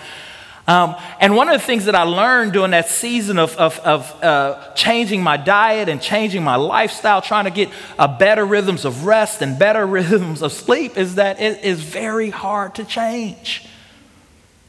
Um, 0.72 0.96
and 1.20 1.36
one 1.36 1.50
of 1.50 1.60
the 1.60 1.66
things 1.66 1.84
that 1.84 1.96
I 1.96 2.04
learned 2.04 2.54
during 2.54 2.72
that 2.72 2.88
season 2.88 3.38
of, 3.38 3.58
of, 3.58 3.78
of 3.80 4.24
uh, 4.24 4.74
changing 4.74 5.22
my 5.22 5.36
diet 5.36 5.90
and 5.90 6.02
changing 6.02 6.46
my 6.46 6.56
lifestyle, 6.56 7.22
trying 7.22 7.44
to 7.44 7.52
get 7.52 7.70
better 8.18 8.46
rhythms 8.46 8.86
of 8.86 9.06
rest 9.06 9.42
and 9.42 9.60
better 9.60 9.86
rhythms 9.98 10.42
of 10.42 10.54
sleep, 10.54 10.98
is 10.98 11.16
that 11.16 11.42
it 11.42 11.66
is 11.66 11.84
very 11.84 12.30
hard 12.30 12.76
to 12.76 12.86
change. 12.86 13.68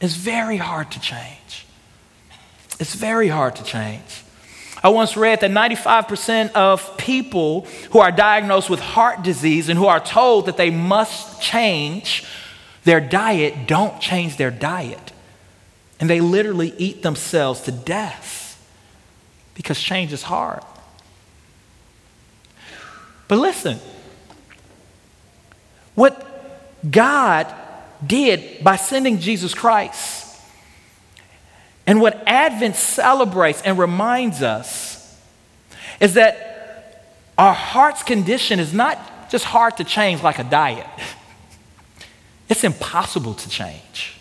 It's 0.01 0.15
very 0.15 0.57
hard 0.57 0.91
to 0.91 0.99
change. 0.99 1.65
It's 2.81 2.95
very 2.95 3.29
hard 3.29 3.55
to 3.55 3.63
change. 3.63 4.23
I 4.83 4.89
once 4.89 5.15
read 5.15 5.39
that 5.39 5.51
95% 5.51 6.51
of 6.51 6.97
people 6.97 7.61
who 7.91 7.99
are 7.99 8.11
diagnosed 8.11 8.69
with 8.69 8.81
heart 8.81 9.23
disease 9.23 9.69
and 9.69 9.79
who 9.79 9.85
are 9.85 10.01
told 10.01 10.47
that 10.47 10.57
they 10.57 10.69
must 10.69 11.41
change 11.41 12.25
their 12.83 12.99
diet 12.99 13.67
don't 13.67 14.01
change 14.01 14.35
their 14.35 14.51
diet. 14.51 15.12
And 15.99 16.09
they 16.09 16.19
literally 16.19 16.73
eat 16.77 17.01
themselves 17.03 17.61
to 17.61 17.71
death 17.71 18.43
because 19.55 19.79
change 19.79 20.11
is 20.13 20.23
hard. 20.23 20.63
But 23.27 23.39
listen, 23.39 23.79
what 25.95 26.91
God 26.91 27.53
did 28.05 28.63
by 28.63 28.75
sending 28.75 29.19
Jesus 29.19 29.53
Christ 29.53 30.37
and 31.85 32.01
what 32.01 32.21
Advent 32.27 32.75
celebrates 32.75 33.61
and 33.61 33.77
reminds 33.77 34.41
us 34.41 35.17
is 35.99 36.15
that 36.15 37.13
our 37.37 37.53
heart's 37.53 38.03
condition 38.03 38.59
is 38.59 38.73
not 38.73 39.29
just 39.29 39.45
hard 39.45 39.77
to 39.77 39.83
change 39.83 40.21
like 40.21 40.39
a 40.39 40.43
diet, 40.43 40.87
it's 42.49 42.63
impossible 42.63 43.33
to 43.35 43.49
change 43.49 44.17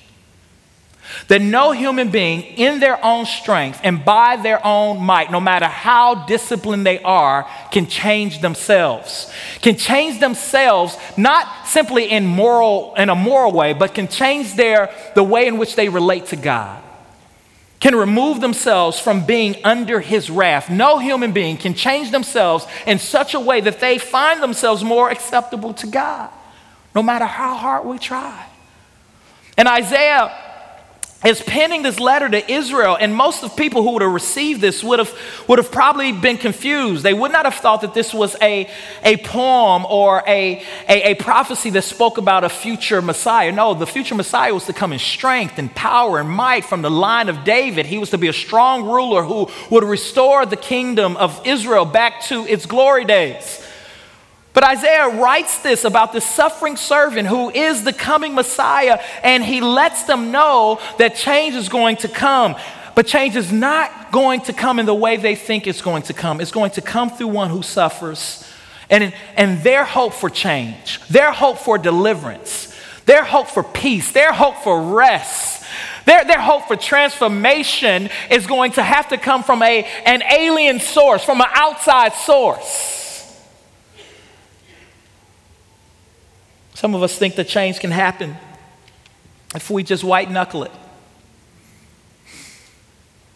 that 1.32 1.40
no 1.40 1.72
human 1.72 2.10
being 2.10 2.42
in 2.42 2.78
their 2.78 3.02
own 3.02 3.24
strength 3.24 3.80
and 3.82 4.04
by 4.04 4.36
their 4.36 4.60
own 4.66 5.02
might, 5.02 5.30
no 5.30 5.40
matter 5.40 5.64
how 5.64 6.26
disciplined 6.26 6.84
they 6.84 7.00
are, 7.00 7.48
can 7.70 7.86
change 7.86 8.42
themselves. 8.42 9.32
Can 9.62 9.78
change 9.78 10.20
themselves 10.20 10.94
not 11.16 11.66
simply 11.66 12.10
in 12.10 12.26
moral 12.26 12.92
in 12.98 13.08
a 13.08 13.14
moral 13.14 13.50
way, 13.50 13.72
but 13.72 13.94
can 13.94 14.08
change 14.08 14.56
their 14.56 14.94
the 15.14 15.22
way 15.22 15.46
in 15.46 15.56
which 15.56 15.74
they 15.74 15.88
relate 15.88 16.26
to 16.26 16.36
God. 16.36 16.82
Can 17.80 17.94
remove 17.94 18.42
themselves 18.42 19.00
from 19.00 19.24
being 19.24 19.56
under 19.64 20.00
his 20.00 20.28
wrath. 20.28 20.68
No 20.68 20.98
human 20.98 21.32
being 21.32 21.56
can 21.56 21.72
change 21.72 22.10
themselves 22.10 22.66
in 22.86 22.98
such 22.98 23.32
a 23.32 23.40
way 23.40 23.62
that 23.62 23.80
they 23.80 23.96
find 23.96 24.42
themselves 24.42 24.84
more 24.84 25.08
acceptable 25.10 25.72
to 25.72 25.86
God, 25.86 26.28
no 26.94 27.02
matter 27.02 27.24
how 27.24 27.54
hard 27.54 27.86
we 27.86 27.98
try. 27.98 28.44
And 29.56 29.66
Isaiah 29.66 30.50
is 31.24 31.40
penning 31.42 31.82
this 31.82 32.00
letter 32.00 32.28
to 32.28 32.52
Israel, 32.52 32.96
and 32.98 33.14
most 33.14 33.42
of 33.42 33.56
people 33.56 33.82
who 33.82 33.92
would 33.92 34.02
have 34.02 34.12
received 34.12 34.60
this 34.60 34.82
would 34.82 34.98
have, 34.98 35.16
would 35.48 35.58
have 35.58 35.70
probably 35.70 36.12
been 36.12 36.36
confused. 36.36 37.02
They 37.02 37.14
would 37.14 37.32
not 37.32 37.44
have 37.44 37.54
thought 37.54 37.82
that 37.82 37.94
this 37.94 38.12
was 38.12 38.36
a, 38.42 38.68
a 39.04 39.16
poem 39.18 39.86
or 39.86 40.22
a, 40.26 40.62
a, 40.88 41.12
a 41.12 41.14
prophecy 41.14 41.70
that 41.70 41.82
spoke 41.82 42.18
about 42.18 42.44
a 42.44 42.48
future 42.48 43.00
Messiah. 43.00 43.52
No, 43.52 43.74
the 43.74 43.86
future 43.86 44.14
Messiah 44.14 44.52
was 44.52 44.66
to 44.66 44.72
come 44.72 44.92
in 44.92 44.98
strength 44.98 45.58
and 45.58 45.72
power 45.74 46.18
and 46.18 46.28
might 46.28 46.64
from 46.64 46.82
the 46.82 46.90
line 46.90 47.28
of 47.28 47.44
David. 47.44 47.86
He 47.86 47.98
was 47.98 48.10
to 48.10 48.18
be 48.18 48.28
a 48.28 48.32
strong 48.32 48.84
ruler 48.84 49.22
who 49.22 49.48
would 49.70 49.84
restore 49.84 50.46
the 50.46 50.56
kingdom 50.56 51.16
of 51.16 51.40
Israel 51.46 51.84
back 51.84 52.22
to 52.22 52.46
its 52.46 52.66
glory 52.66 53.04
days. 53.04 53.60
But 54.54 54.64
Isaiah 54.64 55.08
writes 55.08 55.58
this 55.58 55.84
about 55.84 56.12
the 56.12 56.20
suffering 56.20 56.76
servant 56.76 57.26
who 57.28 57.50
is 57.50 57.84
the 57.84 57.92
coming 57.92 58.34
Messiah, 58.34 59.00
and 59.22 59.42
he 59.42 59.60
lets 59.60 60.04
them 60.04 60.30
know 60.30 60.78
that 60.98 61.16
change 61.16 61.54
is 61.54 61.68
going 61.68 61.96
to 61.98 62.08
come. 62.08 62.56
But 62.94 63.06
change 63.06 63.36
is 63.36 63.50
not 63.50 64.12
going 64.12 64.42
to 64.42 64.52
come 64.52 64.78
in 64.78 64.84
the 64.84 64.94
way 64.94 65.16
they 65.16 65.34
think 65.34 65.66
it's 65.66 65.80
going 65.80 66.02
to 66.04 66.12
come. 66.12 66.40
It's 66.40 66.50
going 66.50 66.72
to 66.72 66.82
come 66.82 67.08
through 67.08 67.28
one 67.28 67.48
who 67.48 67.62
suffers. 67.62 68.46
And, 68.90 69.14
and 69.36 69.62
their 69.62 69.86
hope 69.86 70.12
for 70.12 70.28
change, 70.28 71.00
their 71.08 71.32
hope 71.32 71.56
for 71.56 71.78
deliverance, 71.78 72.78
their 73.06 73.24
hope 73.24 73.46
for 73.46 73.62
peace, 73.62 74.12
their 74.12 74.34
hope 74.34 74.56
for 74.56 74.82
rest, 74.82 75.64
their, 76.04 76.26
their 76.26 76.40
hope 76.40 76.68
for 76.68 76.76
transformation 76.76 78.10
is 78.30 78.46
going 78.46 78.72
to 78.72 78.82
have 78.82 79.08
to 79.08 79.16
come 79.16 79.42
from 79.44 79.62
a, 79.62 79.84
an 80.04 80.22
alien 80.22 80.78
source, 80.78 81.24
from 81.24 81.40
an 81.40 81.46
outside 81.54 82.12
source. 82.12 83.01
Some 86.82 86.96
of 86.96 87.04
us 87.04 87.16
think 87.16 87.36
that 87.36 87.46
change 87.46 87.78
can 87.78 87.92
happen 87.92 88.36
if 89.54 89.70
we 89.70 89.84
just 89.84 90.02
white 90.02 90.28
knuckle 90.28 90.64
it. 90.64 90.72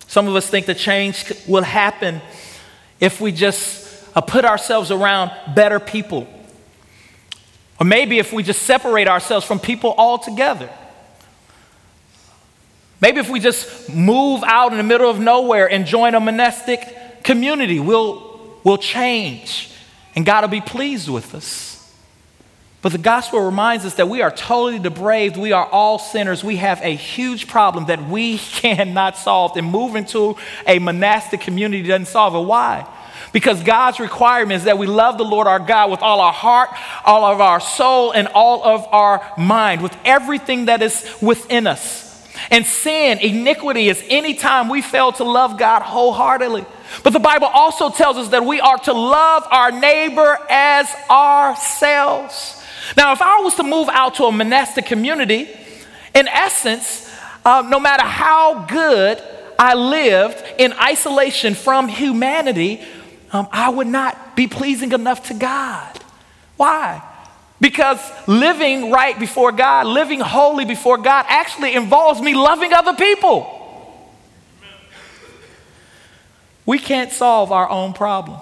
Some 0.08 0.26
of 0.26 0.34
us 0.34 0.48
think 0.48 0.66
that 0.66 0.78
change 0.78 1.32
will 1.46 1.62
happen 1.62 2.20
if 2.98 3.20
we 3.20 3.30
just 3.30 4.04
uh, 4.16 4.20
put 4.20 4.44
ourselves 4.44 4.90
around 4.90 5.30
better 5.54 5.78
people. 5.78 6.26
Or 7.78 7.86
maybe 7.86 8.18
if 8.18 8.32
we 8.32 8.42
just 8.42 8.64
separate 8.64 9.06
ourselves 9.06 9.46
from 9.46 9.60
people 9.60 9.94
altogether. 9.96 10.68
Maybe 13.00 13.20
if 13.20 13.30
we 13.30 13.38
just 13.38 13.88
move 13.88 14.42
out 14.44 14.72
in 14.72 14.78
the 14.78 14.82
middle 14.82 15.08
of 15.08 15.20
nowhere 15.20 15.70
and 15.70 15.86
join 15.86 16.16
a 16.16 16.20
monastic 16.20 17.22
community, 17.22 17.78
we'll, 17.78 18.58
we'll 18.64 18.76
change 18.76 19.70
and 20.16 20.26
God 20.26 20.40
will 20.40 20.48
be 20.48 20.60
pleased 20.60 21.08
with 21.08 21.32
us. 21.32 21.75
But 22.86 22.92
the 22.92 22.98
gospel 22.98 23.40
reminds 23.40 23.84
us 23.84 23.94
that 23.94 24.08
we 24.08 24.22
are 24.22 24.30
totally 24.30 24.78
depraved. 24.78 25.36
We 25.36 25.50
are 25.50 25.66
all 25.66 25.98
sinners. 25.98 26.44
We 26.44 26.58
have 26.58 26.80
a 26.82 26.94
huge 26.94 27.48
problem 27.48 27.86
that 27.86 28.08
we 28.08 28.38
cannot 28.38 29.16
solve. 29.16 29.56
And 29.56 29.68
moving 29.68 30.04
to 30.04 30.36
a 30.68 30.78
monastic 30.78 31.40
community 31.40 31.82
doesn't 31.82 32.06
solve 32.06 32.36
it. 32.36 32.46
Why? 32.46 32.88
Because 33.32 33.60
God's 33.64 33.98
requirement 33.98 34.58
is 34.58 34.64
that 34.66 34.78
we 34.78 34.86
love 34.86 35.18
the 35.18 35.24
Lord 35.24 35.48
our 35.48 35.58
God 35.58 35.90
with 35.90 36.00
all 36.00 36.20
our 36.20 36.32
heart, 36.32 36.70
all 37.04 37.24
of 37.24 37.40
our 37.40 37.58
soul, 37.58 38.12
and 38.12 38.28
all 38.28 38.62
of 38.64 38.86
our 38.92 39.32
mind, 39.36 39.82
with 39.82 39.96
everything 40.04 40.66
that 40.66 40.80
is 40.80 41.04
within 41.20 41.66
us. 41.66 42.24
And 42.52 42.64
sin, 42.64 43.18
iniquity, 43.18 43.88
is 43.88 44.00
anytime 44.08 44.68
we 44.68 44.80
fail 44.80 45.10
to 45.10 45.24
love 45.24 45.58
God 45.58 45.82
wholeheartedly. 45.82 46.64
But 47.02 47.14
the 47.14 47.18
Bible 47.18 47.48
also 47.48 47.90
tells 47.90 48.16
us 48.16 48.28
that 48.28 48.44
we 48.44 48.60
are 48.60 48.78
to 48.78 48.92
love 48.92 49.44
our 49.50 49.72
neighbor 49.72 50.38
as 50.48 50.88
ourselves. 51.10 52.55
Now, 52.96 53.12
if 53.12 53.22
I 53.22 53.40
was 53.40 53.54
to 53.56 53.62
move 53.62 53.88
out 53.90 54.16
to 54.16 54.24
a 54.24 54.32
monastic 54.32 54.86
community, 54.86 55.48
in 56.14 56.28
essence, 56.28 57.10
uh, 57.44 57.62
no 57.68 57.80
matter 57.80 58.04
how 58.04 58.66
good 58.66 59.22
I 59.58 59.74
lived 59.74 60.42
in 60.58 60.72
isolation 60.74 61.54
from 61.54 61.88
humanity, 61.88 62.82
um, 63.32 63.48
I 63.50 63.70
would 63.70 63.86
not 63.86 64.36
be 64.36 64.46
pleasing 64.46 64.92
enough 64.92 65.28
to 65.28 65.34
God. 65.34 66.00
Why? 66.56 67.02
Because 67.60 67.98
living 68.26 68.90
right 68.90 69.18
before 69.18 69.52
God, 69.52 69.86
living 69.86 70.20
holy 70.20 70.64
before 70.64 70.98
God, 70.98 71.24
actually 71.28 71.74
involves 71.74 72.20
me 72.20 72.34
loving 72.34 72.72
other 72.72 72.94
people. 72.94 73.52
We 76.66 76.78
can't 76.78 77.12
solve 77.12 77.52
our 77.52 77.68
own 77.68 77.92
problem. 77.92 78.40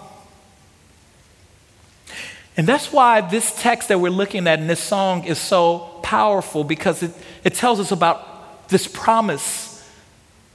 And 2.57 2.67
that's 2.67 2.93
why 2.93 3.21
this 3.21 3.55
text 3.61 3.89
that 3.89 3.99
we're 3.99 4.11
looking 4.11 4.47
at 4.47 4.61
in 4.61 4.67
this 4.67 4.81
song 4.81 5.25
is 5.25 5.39
so 5.39 5.91
powerful 6.03 6.63
because 6.63 7.03
it, 7.03 7.13
it 7.43 7.55
tells 7.55 7.81
us 7.81 7.91
about 7.91 8.69
this 8.69 8.87
promise. 8.87 9.71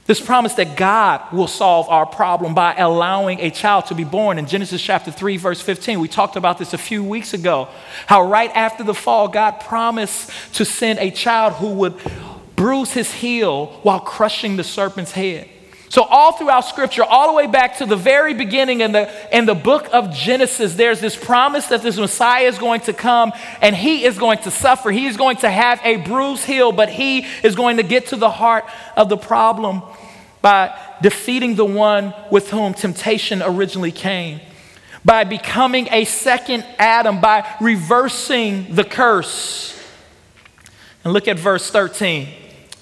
This 0.06 0.20
promise 0.20 0.54
that 0.54 0.76
God 0.76 1.20
will 1.32 1.46
solve 1.46 1.88
our 1.88 2.06
problem 2.06 2.54
by 2.54 2.74
allowing 2.74 3.38
a 3.40 3.50
child 3.50 3.86
to 3.86 3.94
be 3.94 4.04
born. 4.04 4.38
In 4.38 4.46
Genesis 4.46 4.80
chapter 4.80 5.12
3, 5.12 5.36
verse 5.36 5.60
15, 5.60 6.00
we 6.00 6.08
talked 6.08 6.36
about 6.36 6.58
this 6.58 6.72
a 6.72 6.78
few 6.78 7.04
weeks 7.04 7.34
ago. 7.34 7.68
How 8.06 8.26
right 8.26 8.50
after 8.54 8.82
the 8.82 8.94
fall, 8.94 9.28
God 9.28 9.60
promised 9.60 10.30
to 10.54 10.64
send 10.64 10.98
a 10.98 11.10
child 11.10 11.52
who 11.54 11.74
would 11.74 12.00
bruise 12.56 12.92
his 12.92 13.12
heel 13.12 13.66
while 13.82 14.00
crushing 14.00 14.56
the 14.56 14.64
serpent's 14.64 15.12
head. 15.12 15.48
So, 15.90 16.04
all 16.04 16.30
throughout 16.30 16.60
Scripture, 16.60 17.02
all 17.02 17.26
the 17.26 17.32
way 17.32 17.48
back 17.48 17.78
to 17.78 17.84
the 17.84 17.96
very 17.96 18.32
beginning 18.32 18.80
in 18.80 18.92
the, 18.92 19.10
in 19.36 19.44
the 19.44 19.56
book 19.56 19.88
of 19.92 20.14
Genesis, 20.14 20.76
there's 20.76 21.00
this 21.00 21.16
promise 21.16 21.66
that 21.66 21.82
this 21.82 21.98
Messiah 21.98 22.44
is 22.44 22.58
going 22.58 22.82
to 22.82 22.92
come 22.92 23.32
and 23.60 23.74
he 23.74 24.04
is 24.04 24.16
going 24.16 24.38
to 24.38 24.52
suffer. 24.52 24.92
He 24.92 25.06
is 25.06 25.16
going 25.16 25.38
to 25.38 25.50
have 25.50 25.80
a 25.82 25.96
bruised 25.96 26.44
heel, 26.44 26.70
but 26.70 26.90
he 26.90 27.26
is 27.42 27.56
going 27.56 27.78
to 27.78 27.82
get 27.82 28.06
to 28.08 28.16
the 28.16 28.30
heart 28.30 28.66
of 28.96 29.08
the 29.08 29.16
problem 29.16 29.82
by 30.40 30.78
defeating 31.02 31.56
the 31.56 31.64
one 31.64 32.14
with 32.30 32.50
whom 32.50 32.72
temptation 32.72 33.42
originally 33.42 33.90
came, 33.90 34.38
by 35.04 35.24
becoming 35.24 35.88
a 35.90 36.04
second 36.04 36.64
Adam, 36.78 37.20
by 37.20 37.44
reversing 37.60 38.76
the 38.76 38.84
curse. 38.84 39.76
And 41.02 41.12
look 41.12 41.26
at 41.26 41.36
verse 41.36 41.68
13, 41.68 42.28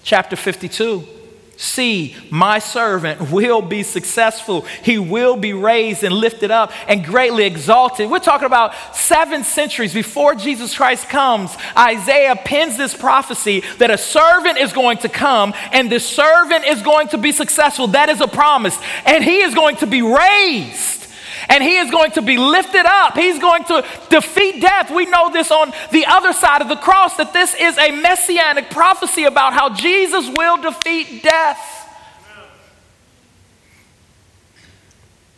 chapter 0.02 0.36
52. 0.36 1.17
See, 1.60 2.14
my 2.30 2.60
servant 2.60 3.32
will 3.32 3.60
be 3.60 3.82
successful. 3.82 4.60
He 4.84 4.96
will 4.96 5.36
be 5.36 5.54
raised 5.54 6.04
and 6.04 6.14
lifted 6.14 6.52
up 6.52 6.70
and 6.86 7.04
greatly 7.04 7.46
exalted. 7.46 8.08
We're 8.08 8.20
talking 8.20 8.46
about 8.46 8.76
seven 8.94 9.42
centuries 9.42 9.92
before 9.92 10.36
Jesus 10.36 10.76
Christ 10.76 11.08
comes. 11.08 11.56
Isaiah 11.76 12.36
pins 12.36 12.76
this 12.76 12.94
prophecy 12.94 13.64
that 13.78 13.90
a 13.90 13.98
servant 13.98 14.58
is 14.58 14.72
going 14.72 14.98
to 14.98 15.08
come 15.08 15.52
and 15.72 15.90
this 15.90 16.06
servant 16.06 16.64
is 16.64 16.80
going 16.80 17.08
to 17.08 17.18
be 17.18 17.32
successful. 17.32 17.88
That 17.88 18.08
is 18.08 18.20
a 18.20 18.28
promise. 18.28 18.78
And 19.04 19.24
he 19.24 19.38
is 19.40 19.52
going 19.52 19.78
to 19.78 19.88
be 19.88 20.00
raised 20.00 21.07
and 21.48 21.64
he 21.64 21.78
is 21.78 21.90
going 21.90 22.10
to 22.12 22.22
be 22.22 22.36
lifted 22.36 22.84
up. 22.84 23.14
He's 23.14 23.38
going 23.38 23.64
to 23.64 23.84
defeat 24.10 24.60
death. 24.60 24.90
We 24.90 25.06
know 25.06 25.32
this 25.32 25.50
on 25.50 25.72
the 25.92 26.06
other 26.06 26.32
side 26.32 26.60
of 26.60 26.68
the 26.68 26.76
cross 26.76 27.16
that 27.16 27.32
this 27.32 27.54
is 27.54 27.78
a 27.78 27.90
messianic 27.90 28.70
prophecy 28.70 29.24
about 29.24 29.54
how 29.54 29.74
Jesus 29.74 30.28
will 30.28 30.58
defeat 30.58 31.22
death. 31.22 31.74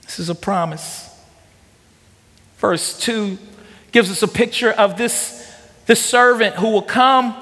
This 0.03 0.19
is 0.19 0.29
a 0.29 0.35
promise. 0.35 1.09
Verse 2.59 2.99
2 2.99 3.39
gives 3.93 4.11
us 4.11 4.23
a 4.23 4.29
picture 4.29 4.71
of 4.71 4.99
this, 4.99 5.49
this 5.87 6.05
servant 6.05 6.57
who 6.57 6.71
will 6.71 6.83
come 6.83 7.35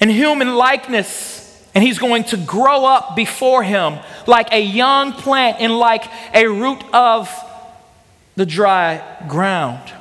in 0.00 0.08
human 0.08 0.54
likeness 0.54 1.43
and 1.74 1.82
he's 1.82 1.98
going 1.98 2.24
to 2.24 2.36
grow 2.36 2.84
up 2.84 3.16
before 3.16 3.62
him 3.62 3.98
like 4.26 4.52
a 4.52 4.60
young 4.60 5.12
plant 5.12 5.58
and 5.60 5.76
like 5.76 6.04
a 6.32 6.46
root 6.46 6.82
of 6.92 7.28
the 8.36 8.46
dry 8.46 9.02
ground. 9.28 9.92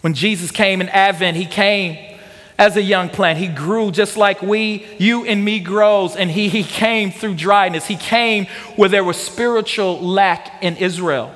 When 0.00 0.14
Jesus 0.14 0.50
came 0.50 0.80
in 0.80 0.88
Advent, 0.88 1.36
he 1.36 1.46
came 1.46 2.18
as 2.58 2.76
a 2.76 2.82
young 2.82 3.08
plant. 3.08 3.38
He 3.38 3.48
grew 3.48 3.90
just 3.90 4.16
like 4.16 4.42
we, 4.42 4.86
you 4.98 5.24
and 5.24 5.44
me 5.44 5.60
grows, 5.60 6.16
and 6.16 6.30
he, 6.30 6.48
he 6.48 6.62
came 6.62 7.10
through 7.10 7.34
dryness. 7.34 7.86
He 7.86 7.96
came 7.96 8.46
where 8.76 8.88
there 8.88 9.04
was 9.04 9.16
spiritual 9.16 10.00
lack 10.00 10.62
in 10.62 10.76
Israel, 10.76 11.34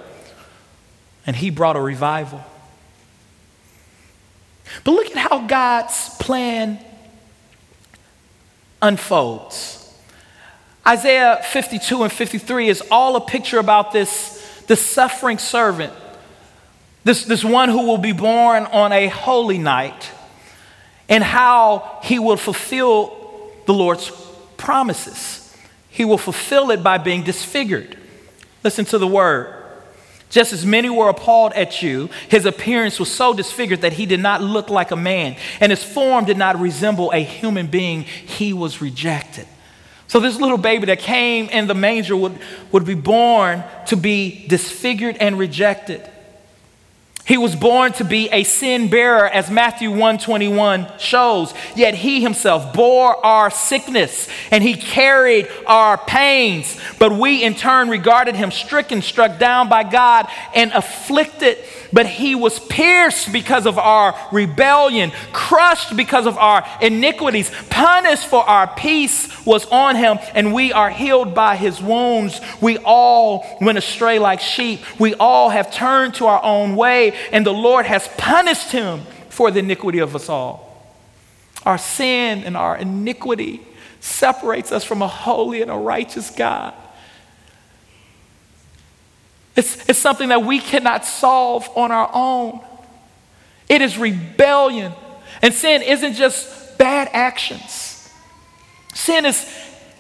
and 1.27 1.35
he 1.35 1.51
brought 1.51 1.77
a 1.77 1.81
revival. 1.81 2.44
But 4.85 4.92
look 4.92 5.07
at 5.07 5.16
how 5.16 5.46
God's 5.46 6.11
plan 6.18 6.79
unfolds. 8.81 9.93
Isaiah 10.87 11.41
52 11.51 12.03
and 12.05 12.12
53 12.12 12.69
is 12.69 12.83
all 12.91 13.17
a 13.17 13.21
picture 13.21 13.59
about 13.59 13.93
this, 13.93 14.62
this 14.67 14.85
suffering 14.85 15.38
servant, 15.38 15.93
this, 17.05 17.25
this 17.25 17.45
one 17.45 17.69
who 17.69 17.87
will 17.87 17.99
be 17.99 18.12
born 18.12 18.64
on 18.64 18.93
a 18.93 19.09
holy 19.09 19.59
night, 19.59 20.11
and 21.09 21.23
how 21.23 22.01
he 22.03 22.19
will 22.19 22.37
fulfill 22.37 23.53
the 23.67 23.75
Lord's 23.75 24.11
promises. 24.57 25.55
He 25.91 26.05
will 26.05 26.19
fulfill 26.19 26.71
it 26.71 26.83
by 26.83 26.99
being 26.99 27.23
disfigured. 27.23 27.97
Listen 28.62 28.85
to 28.87 28.99
the 28.99 29.07
word. 29.07 29.58
Just 30.31 30.53
as 30.53 30.67
many 30.67 30.91
were 30.91 31.09
appalled 31.09 31.53
at 31.55 31.83
you, 31.83 32.11
his 32.29 32.45
appearance 32.45 33.01
was 33.01 33.11
so 33.11 33.33
disfigured 33.33 33.81
that 33.81 33.95
he 33.95 34.05
did 34.05 34.21
not 34.21 34.43
look 34.43 34.69
like 34.69 34.91
a 34.91 34.97
man, 34.97 35.37
and 35.61 35.71
his 35.73 35.83
form 35.83 36.27
did 36.27 36.37
not 36.37 36.61
resemble 36.61 37.11
a 37.12 37.19
human 37.19 37.67
being. 37.67 38.03
He 38.03 38.53
was 38.53 38.83
rejected, 38.83 39.47
So, 40.07 40.21
this 40.21 40.38
little 40.38 40.59
baby 40.59 40.87
that 40.87 40.99
came 40.99 41.49
in 41.49 41.67
the 41.67 41.75
manger 41.75 42.17
would, 42.17 42.38
would 42.73 42.85
be 42.85 42.95
born 42.95 43.64
to 43.87 43.97
be 43.97 44.47
disfigured 44.49 45.17
and 45.19 45.38
rejected. 45.38 46.09
He 47.29 47.37
was 47.37 47.55
born 47.55 47.93
to 47.93 48.05
be 48.05 48.31
a 48.31 48.43
sin 48.43 48.88
bearer 48.88 49.29
as 49.29 49.51
Matthew 49.51 49.91
121 49.91 50.88
shows. 50.99 51.53
Yet 51.77 51.95
he 51.95 52.23
himself 52.23 52.73
bore 52.73 53.23
our 53.25 53.51
sickness 53.51 54.31
and 54.51 54.64
he 54.64 54.73
carried 54.73 55.47
our 55.67 55.99
pains. 55.99 56.81
But 56.99 57.12
we 57.12 57.45
in 57.45 57.55
turn 57.55 57.91
regarded 57.91 58.35
him 58.35 58.51
stricken, 58.51 59.03
struck 59.03 59.38
down 59.38 59.69
by 59.69 59.85
God 59.85 60.27
and 60.55 60.73
afflicted. 60.73 61.59
But 61.93 62.07
he 62.07 62.35
was 62.35 62.59
pierced 62.59 63.31
because 63.31 63.67
of 63.67 63.79
our 63.79 64.14
rebellion, 64.33 65.12
crushed 65.33 65.97
because 65.97 66.27
of 66.27 66.38
our 66.38 66.67
iniquities, 66.81 67.51
punished 67.69 68.27
for 68.27 68.43
our 68.43 68.67
peace 68.67 69.29
was 69.47 69.67
on 69.67 69.97
him, 69.97 70.19
and 70.35 70.53
we 70.53 70.73
are 70.73 70.91
healed 70.91 71.35
by 71.35 71.57
his 71.57 71.81
wounds. 71.81 72.41
We 72.61 72.79
all 72.79 73.45
went 73.61 73.79
astray 73.79 74.19
like 74.19 74.41
sheep. 74.41 74.81
We 75.01 75.14
all 75.14 75.49
have 75.49 75.73
turned 75.73 76.14
to 76.17 76.27
our 76.27 76.43
own 76.45 76.77
way, 76.77 77.18
and 77.33 77.45
the 77.45 77.53
Lord 77.53 77.87
has 77.87 78.09
punished 78.17 78.73
him 78.73 79.03
for 79.29 79.51
the 79.51 79.61
iniquity 79.61 79.99
of 79.99 80.15
us 80.15 80.29
all. 80.29 80.69
Our 81.65 81.79
sin 81.79 82.45
and 82.45 82.57
our 82.57 82.77
iniquity 82.77 83.61
separates 84.01 84.73
us 84.73 84.85
from 84.85 85.03
a 85.03 85.09
holy 85.09 85.63
and 85.63 85.71
a 85.71 85.77
righteous 85.77 86.31
God. 86.31 86.75
It's, 89.57 89.89
it's 89.89 89.99
something 89.99 90.29
that 90.29 90.45
we 90.45 90.61
cannot 90.61 91.05
solve 91.05 91.69
on 91.77 91.91
our 91.91 92.09
own. 92.13 92.61
It 93.69 93.83
is 93.83 93.99
rebellion. 93.99 94.93
And 95.43 95.53
sin 95.53 95.83
isn't 95.83 96.15
just 96.15 96.79
bad 96.79 97.09
actions. 97.13 98.09
Sin 98.95 99.27
is, 99.27 99.53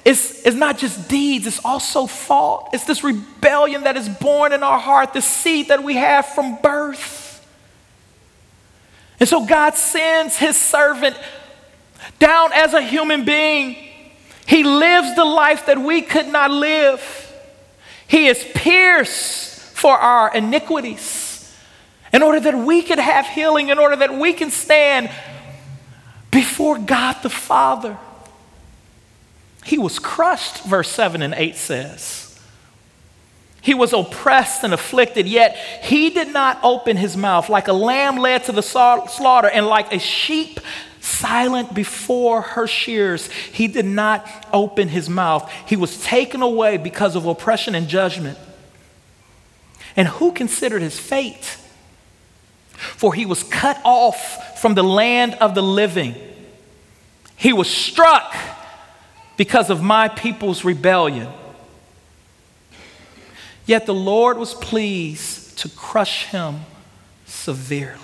is, 0.08 0.40
is 0.46 0.54
not 0.54 0.78
just 0.78 1.06
deeds, 1.06 1.46
it's 1.46 1.62
also 1.62 2.06
fault. 2.06 2.70
It's 2.72 2.84
this 2.84 3.04
rebellion 3.04 3.84
that 3.84 3.94
is 3.98 4.08
born 4.08 4.54
in 4.54 4.62
our 4.62 4.78
heart, 4.78 5.12
the 5.12 5.20
seed 5.20 5.68
that 5.68 5.84
we 5.84 5.96
have 5.96 6.24
from 6.24 6.56
birth. 6.62 7.46
And 9.20 9.28
so 9.28 9.44
God 9.44 9.74
sends 9.74 10.38
his 10.38 10.56
servant 10.56 11.14
down 12.18 12.54
as 12.54 12.72
a 12.72 12.80
human 12.80 13.26
being. 13.26 13.76
He 14.46 14.64
lives 14.64 15.14
the 15.14 15.26
life 15.26 15.66
that 15.66 15.78
we 15.78 16.00
could 16.00 16.28
not 16.28 16.50
live. 16.50 17.02
He 18.06 18.28
is 18.28 18.42
pierced 18.54 19.60
for 19.76 19.92
our 19.92 20.34
iniquities, 20.34 21.54
in 22.14 22.22
order 22.22 22.40
that 22.40 22.56
we 22.56 22.80
could 22.80 22.98
have 22.98 23.26
healing, 23.26 23.68
in 23.68 23.78
order 23.78 23.96
that 23.96 24.14
we 24.14 24.32
can 24.32 24.50
stand 24.50 25.10
before 26.30 26.78
God 26.78 27.16
the 27.22 27.28
Father. 27.28 27.98
He 29.68 29.76
was 29.76 29.98
crushed, 29.98 30.64
verse 30.64 30.88
7 30.88 31.20
and 31.20 31.34
8 31.34 31.54
says. 31.54 32.40
He 33.60 33.74
was 33.74 33.92
oppressed 33.92 34.64
and 34.64 34.72
afflicted, 34.72 35.28
yet 35.28 35.56
he 35.82 36.08
did 36.08 36.32
not 36.32 36.58
open 36.62 36.96
his 36.96 37.18
mouth 37.18 37.50
like 37.50 37.68
a 37.68 37.74
lamb 37.74 38.16
led 38.16 38.44
to 38.44 38.52
the 38.52 38.62
slaughter 38.62 39.50
and 39.50 39.66
like 39.66 39.92
a 39.92 39.98
sheep 39.98 40.58
silent 41.02 41.74
before 41.74 42.40
her 42.40 42.66
shears. 42.66 43.30
He 43.30 43.68
did 43.68 43.84
not 43.84 44.26
open 44.54 44.88
his 44.88 45.10
mouth. 45.10 45.52
He 45.66 45.76
was 45.76 46.02
taken 46.02 46.40
away 46.40 46.78
because 46.78 47.14
of 47.14 47.26
oppression 47.26 47.74
and 47.74 47.88
judgment. 47.88 48.38
And 49.96 50.08
who 50.08 50.32
considered 50.32 50.80
his 50.80 50.98
fate? 50.98 51.58
For 52.72 53.12
he 53.12 53.26
was 53.26 53.42
cut 53.42 53.78
off 53.84 54.62
from 54.62 54.72
the 54.76 54.82
land 54.82 55.34
of 55.34 55.54
the 55.54 55.62
living. 55.62 56.14
He 57.36 57.52
was 57.52 57.68
struck 57.68 58.34
because 59.38 59.70
of 59.70 59.82
my 59.82 60.08
people's 60.08 60.64
rebellion. 60.64 61.28
Yet 63.64 63.86
the 63.86 63.94
Lord 63.94 64.36
was 64.36 64.52
pleased 64.52 65.58
to 65.58 65.68
crush 65.70 66.26
him 66.26 66.60
severely. 67.24 68.02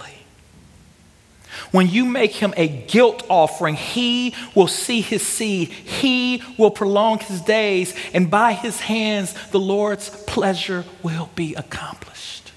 When 1.71 1.89
you 1.89 2.05
make 2.05 2.33
him 2.33 2.55
a 2.57 2.69
guilt 2.69 3.25
offering, 3.29 3.75
he 3.75 4.35
will 4.55 4.69
see 4.69 5.01
his 5.01 5.27
seed. 5.27 5.69
He 5.71 6.43
will 6.57 6.71
prolong 6.71 7.19
his 7.19 7.41
days, 7.41 7.95
and 8.13 8.31
by 8.31 8.53
his 8.53 8.81
hands 8.81 9.35
the 9.51 9.61
Lord's 9.61 10.11
pleasure 10.11 10.85
will 11.03 11.31
be 11.35 11.55
accomplished. 11.55 12.53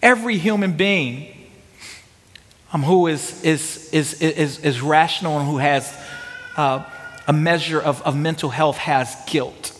Every 0.00 0.38
human 0.38 0.76
being 0.76 1.34
um, 2.72 2.82
who 2.82 3.08
is, 3.08 3.42
is, 3.42 3.90
is, 3.92 4.20
is, 4.20 4.60
is 4.60 4.80
rational 4.80 5.38
and 5.38 5.48
who 5.48 5.58
has 5.58 5.96
uh, 6.56 6.84
a 7.28 7.32
measure 7.32 7.80
of, 7.80 8.02
of 8.02 8.16
mental 8.16 8.48
health 8.48 8.78
has 8.78 9.14
guilt. 9.26 9.78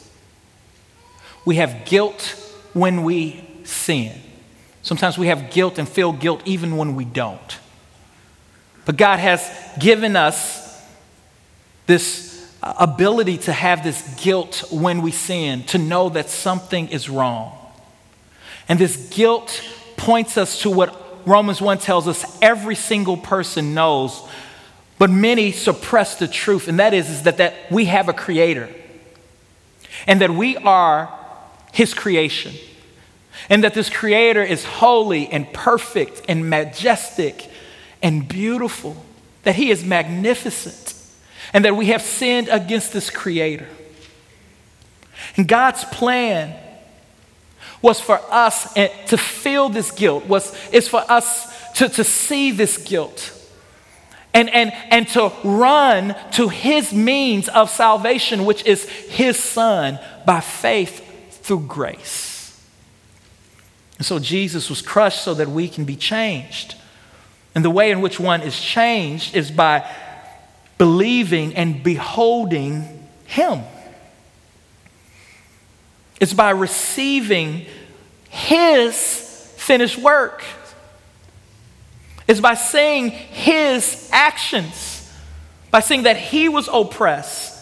We 1.47 1.57
have 1.57 1.87
guilt 1.87 2.23
when 2.75 3.03
we 3.03 3.43
sin. 3.65 4.13
Sometimes 4.83 5.17
we 5.19 5.29
have 5.29 5.51
guilt 5.51 5.79
and 5.79 5.89
feel 5.89 6.13
guilt 6.13 6.43
even 6.45 6.77
when 6.77 6.95
we 6.95 7.07
don't. 7.07 7.59
But 8.85 8.97
God 8.97 9.19
has 9.19 9.51
given 9.79 10.15
us 10.15 10.87
this 11.87 12.55
uh, 12.63 12.75
ability 12.79 13.39
to 13.39 13.53
have 13.53 13.83
this 13.83 14.03
guilt 14.23 14.65
when 14.71 15.01
we 15.01 15.11
sin, 15.11 15.63
to 15.65 15.79
know 15.79 16.11
that 16.11 16.29
something 16.29 16.89
is 16.89 17.09
wrong. 17.09 17.57
And 18.69 18.79
this 18.79 19.09
guilt 19.11 19.63
points 19.97 20.37
us 20.37 20.63
to 20.63 20.71
what 20.71 21.27
Romans 21.27 21.61
1 21.61 21.79
tells 21.79 22.09
us 22.09 22.39
every 22.43 22.75
single 22.75 23.17
person 23.17 23.75
knows, 23.75 24.23
but 24.99 25.11
many 25.11 25.53
suppress 25.53 26.17
the 26.17 26.29
truth, 26.29 26.69
and 26.69 26.81
that 26.81 26.93
is, 26.93 27.09
is 27.09 27.23
that, 27.23 27.37
that 27.37 27.55
we 27.71 27.87
have 27.87 28.09
a 28.09 28.13
creator 28.13 28.69
and 30.07 30.21
that 30.21 30.31
we 30.31 30.57
are 30.57 31.13
his 31.73 31.95
creation. 31.95 32.55
And 33.49 33.65
that 33.65 33.73
this 33.73 33.89
creator 33.89 34.43
is 34.43 34.65
holy 34.65 35.29
and 35.29 35.51
perfect 35.53 36.23
and 36.29 36.51
majestic 36.51 37.49
and 38.03 38.29
beautiful, 38.29 38.97
that 39.43 39.57
He 39.57 39.71
is 39.71 39.85
magnificent, 39.85 40.95
and 41.53 41.65
that 41.65 41.77
we 41.77 41.87
have 41.87 42.03
sinned 42.03 42.49
against 42.49 42.93
this 42.93 43.11
Creator. 43.11 43.69
And 45.37 45.49
God's 45.49 45.85
plan 45.85 46.55
was 47.81 48.01
for 48.01 48.21
us 48.31 48.77
eh, 48.77 48.89
to 49.07 49.17
feel 49.17 49.69
this 49.69 49.91
guilt, 49.91 50.27
was, 50.27 50.55
is 50.73 50.89
for 50.89 51.05
us 51.09 51.73
to, 51.75 51.89
to 51.89 52.05
see 52.05 52.51
this 52.51 52.77
guilt. 52.79 53.35
And, 54.35 54.51
and, 54.51 54.73
and 54.91 55.09
to 55.09 55.33
run 55.43 56.15
to 56.33 56.49
his 56.49 56.93
means 56.93 57.49
of 57.49 57.71
salvation, 57.71 58.45
which 58.45 58.65
is 58.65 58.85
his 58.89 59.39
son, 59.39 59.99
by 60.27 60.41
faith 60.41 61.41
through 61.43 61.67
grace. 61.67 62.39
And 63.97 64.07
so 64.07 64.19
Jesus 64.19 64.71
was 64.71 64.81
crushed 64.81 65.23
so 65.23 65.35
that 65.35 65.49
we 65.49 65.69
can 65.69 65.85
be 65.85 65.97
changed. 65.97 66.77
And 67.55 67.65
the 67.65 67.71
way 67.71 67.91
in 67.91 68.01
which 68.01 68.21
one 68.21 68.43
is 68.43 68.61
changed 68.61 69.35
is 69.35 69.51
by 69.51 69.89
believing 70.79 71.57
and 71.57 71.83
beholding 71.83 73.05
Him. 73.27 73.63
It's 76.21 76.33
by 76.33 76.51
receiving 76.51 77.67
His 78.29 78.97
finished 79.57 79.99
work. 79.99 80.45
It's 82.29 82.41
by 82.41 82.55
seeing 82.55 83.11
His 83.11 84.09
actions, 84.13 85.11
by 85.71 85.81
seeing 85.81 86.03
that 86.03 86.19
He 86.19 86.49
was 86.49 86.69
oppressed, 86.71 87.59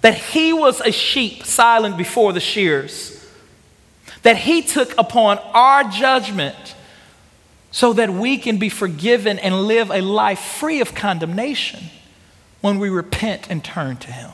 that 0.00 0.14
He 0.14 0.52
was 0.52 0.80
a 0.80 0.92
sheep 0.92 1.44
silent 1.44 1.96
before 1.96 2.32
the 2.32 2.40
shears, 2.40 3.10
that 4.22 4.36
He 4.36 4.62
took 4.62 4.96
upon 4.96 5.38
our 5.52 5.84
judgment 5.84 6.76
so 7.72 7.92
that 7.94 8.08
we 8.08 8.38
can 8.38 8.56
be 8.56 8.68
forgiven 8.68 9.36
and 9.40 9.64
live 9.64 9.90
a 9.90 10.00
life 10.00 10.38
free 10.38 10.80
of 10.80 10.94
condemnation 10.94 11.80
when 12.60 12.78
we 12.78 12.88
repent 12.88 13.50
and 13.50 13.64
turn 13.64 13.96
to 13.96 14.12
Him. 14.12 14.30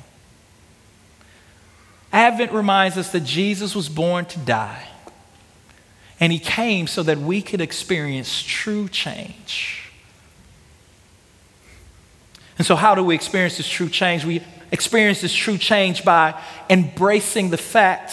Advent 2.13 2.53
reminds 2.53 2.99
us 2.99 3.13
that 3.13 3.21
Jesus 3.21 3.75
was 3.75 3.89
born 3.89 4.27
to 4.27 4.39
die, 4.41 4.89
and 6.21 6.33
He 6.33 6.39
came 6.39 6.87
so 6.87 7.03
that 7.03 7.19
we 7.19 7.43
could 7.43 7.61
experience 7.61 8.43
true 8.43 8.89
change. 8.89 9.91
And 12.59 12.67
so, 12.67 12.77
how 12.77 12.95
do 12.95 13.03
we 13.03 13.15
experience 13.15 13.57
this 13.57 13.69
true 13.69 13.89
change? 13.89 14.25
We 14.25 14.43
experience 14.71 15.23
this 15.23 15.33
true 15.35 15.57
change 15.57 16.05
by 16.05 16.41
embracing 16.69 17.49
the 17.49 17.57
fact 17.57 18.13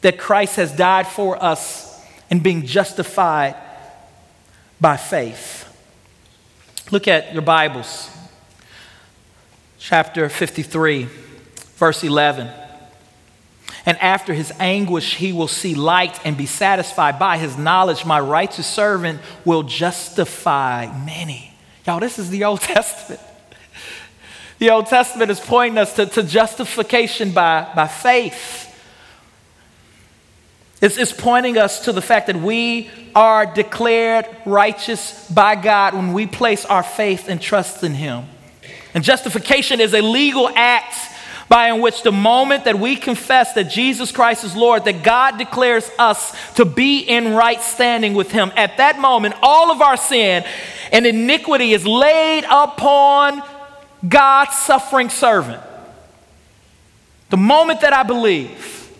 that 0.00 0.16
Christ 0.16 0.56
has 0.56 0.70
died 0.70 1.08
for 1.08 1.42
us 1.42 2.00
and 2.30 2.42
being 2.42 2.64
justified 2.64 3.56
by 4.80 4.96
faith. 4.96 5.64
Look 6.90 7.08
at 7.08 7.32
your 7.32 7.42
Bibles, 7.42 8.08
chapter 9.78 10.28
53, 10.28 11.08
verse 11.76 12.04
11. 12.04 12.67
And 13.88 13.96
after 14.02 14.34
his 14.34 14.52
anguish, 14.60 15.14
he 15.14 15.32
will 15.32 15.48
see 15.48 15.74
light 15.74 16.20
and 16.22 16.36
be 16.36 16.44
satisfied. 16.44 17.18
By 17.18 17.38
his 17.38 17.56
knowledge, 17.56 18.04
my 18.04 18.20
righteous 18.20 18.66
servant 18.66 19.18
will 19.46 19.62
justify 19.62 20.94
many. 21.06 21.54
Y'all, 21.86 21.98
this 21.98 22.18
is 22.18 22.28
the 22.28 22.44
Old 22.44 22.60
Testament. 22.74 23.18
The 24.58 24.68
Old 24.68 24.88
Testament 24.88 25.30
is 25.30 25.40
pointing 25.40 25.78
us 25.78 25.94
to, 25.94 26.04
to 26.04 26.22
justification 26.22 27.32
by, 27.32 27.66
by 27.74 27.88
faith. 27.88 28.66
It's, 30.82 30.98
it's 30.98 31.14
pointing 31.14 31.56
us 31.56 31.86
to 31.86 31.92
the 31.92 32.02
fact 32.02 32.26
that 32.26 32.36
we 32.36 32.90
are 33.14 33.46
declared 33.46 34.26
righteous 34.44 35.30
by 35.30 35.54
God 35.54 35.94
when 35.94 36.12
we 36.12 36.26
place 36.26 36.66
our 36.66 36.82
faith 36.82 37.26
and 37.26 37.40
trust 37.40 37.82
in 37.82 37.94
Him. 37.94 38.26
And 38.92 39.02
justification 39.02 39.80
is 39.80 39.94
a 39.94 40.02
legal 40.02 40.50
act 40.54 40.94
by 41.48 41.68
in 41.68 41.80
which 41.80 42.02
the 42.02 42.12
moment 42.12 42.64
that 42.64 42.78
we 42.78 42.96
confess 42.96 43.54
that 43.54 43.64
Jesus 43.64 44.12
Christ 44.12 44.44
is 44.44 44.54
Lord, 44.54 44.84
that 44.84 45.02
God 45.02 45.38
declares 45.38 45.90
us 45.98 46.34
to 46.54 46.64
be 46.64 47.00
in 47.00 47.34
right 47.34 47.60
standing 47.60 48.14
with 48.14 48.30
Him. 48.30 48.52
At 48.54 48.76
that 48.76 48.98
moment, 48.98 49.34
all 49.42 49.70
of 49.70 49.80
our 49.80 49.96
sin 49.96 50.44
and 50.92 51.06
iniquity 51.06 51.72
is 51.72 51.86
laid 51.86 52.44
upon 52.44 53.42
God's 54.06 54.56
suffering 54.56 55.08
servant. 55.08 55.62
The 57.30 57.36
moment 57.36 57.80
that 57.80 57.92
I 57.92 58.02
believe, 58.02 58.90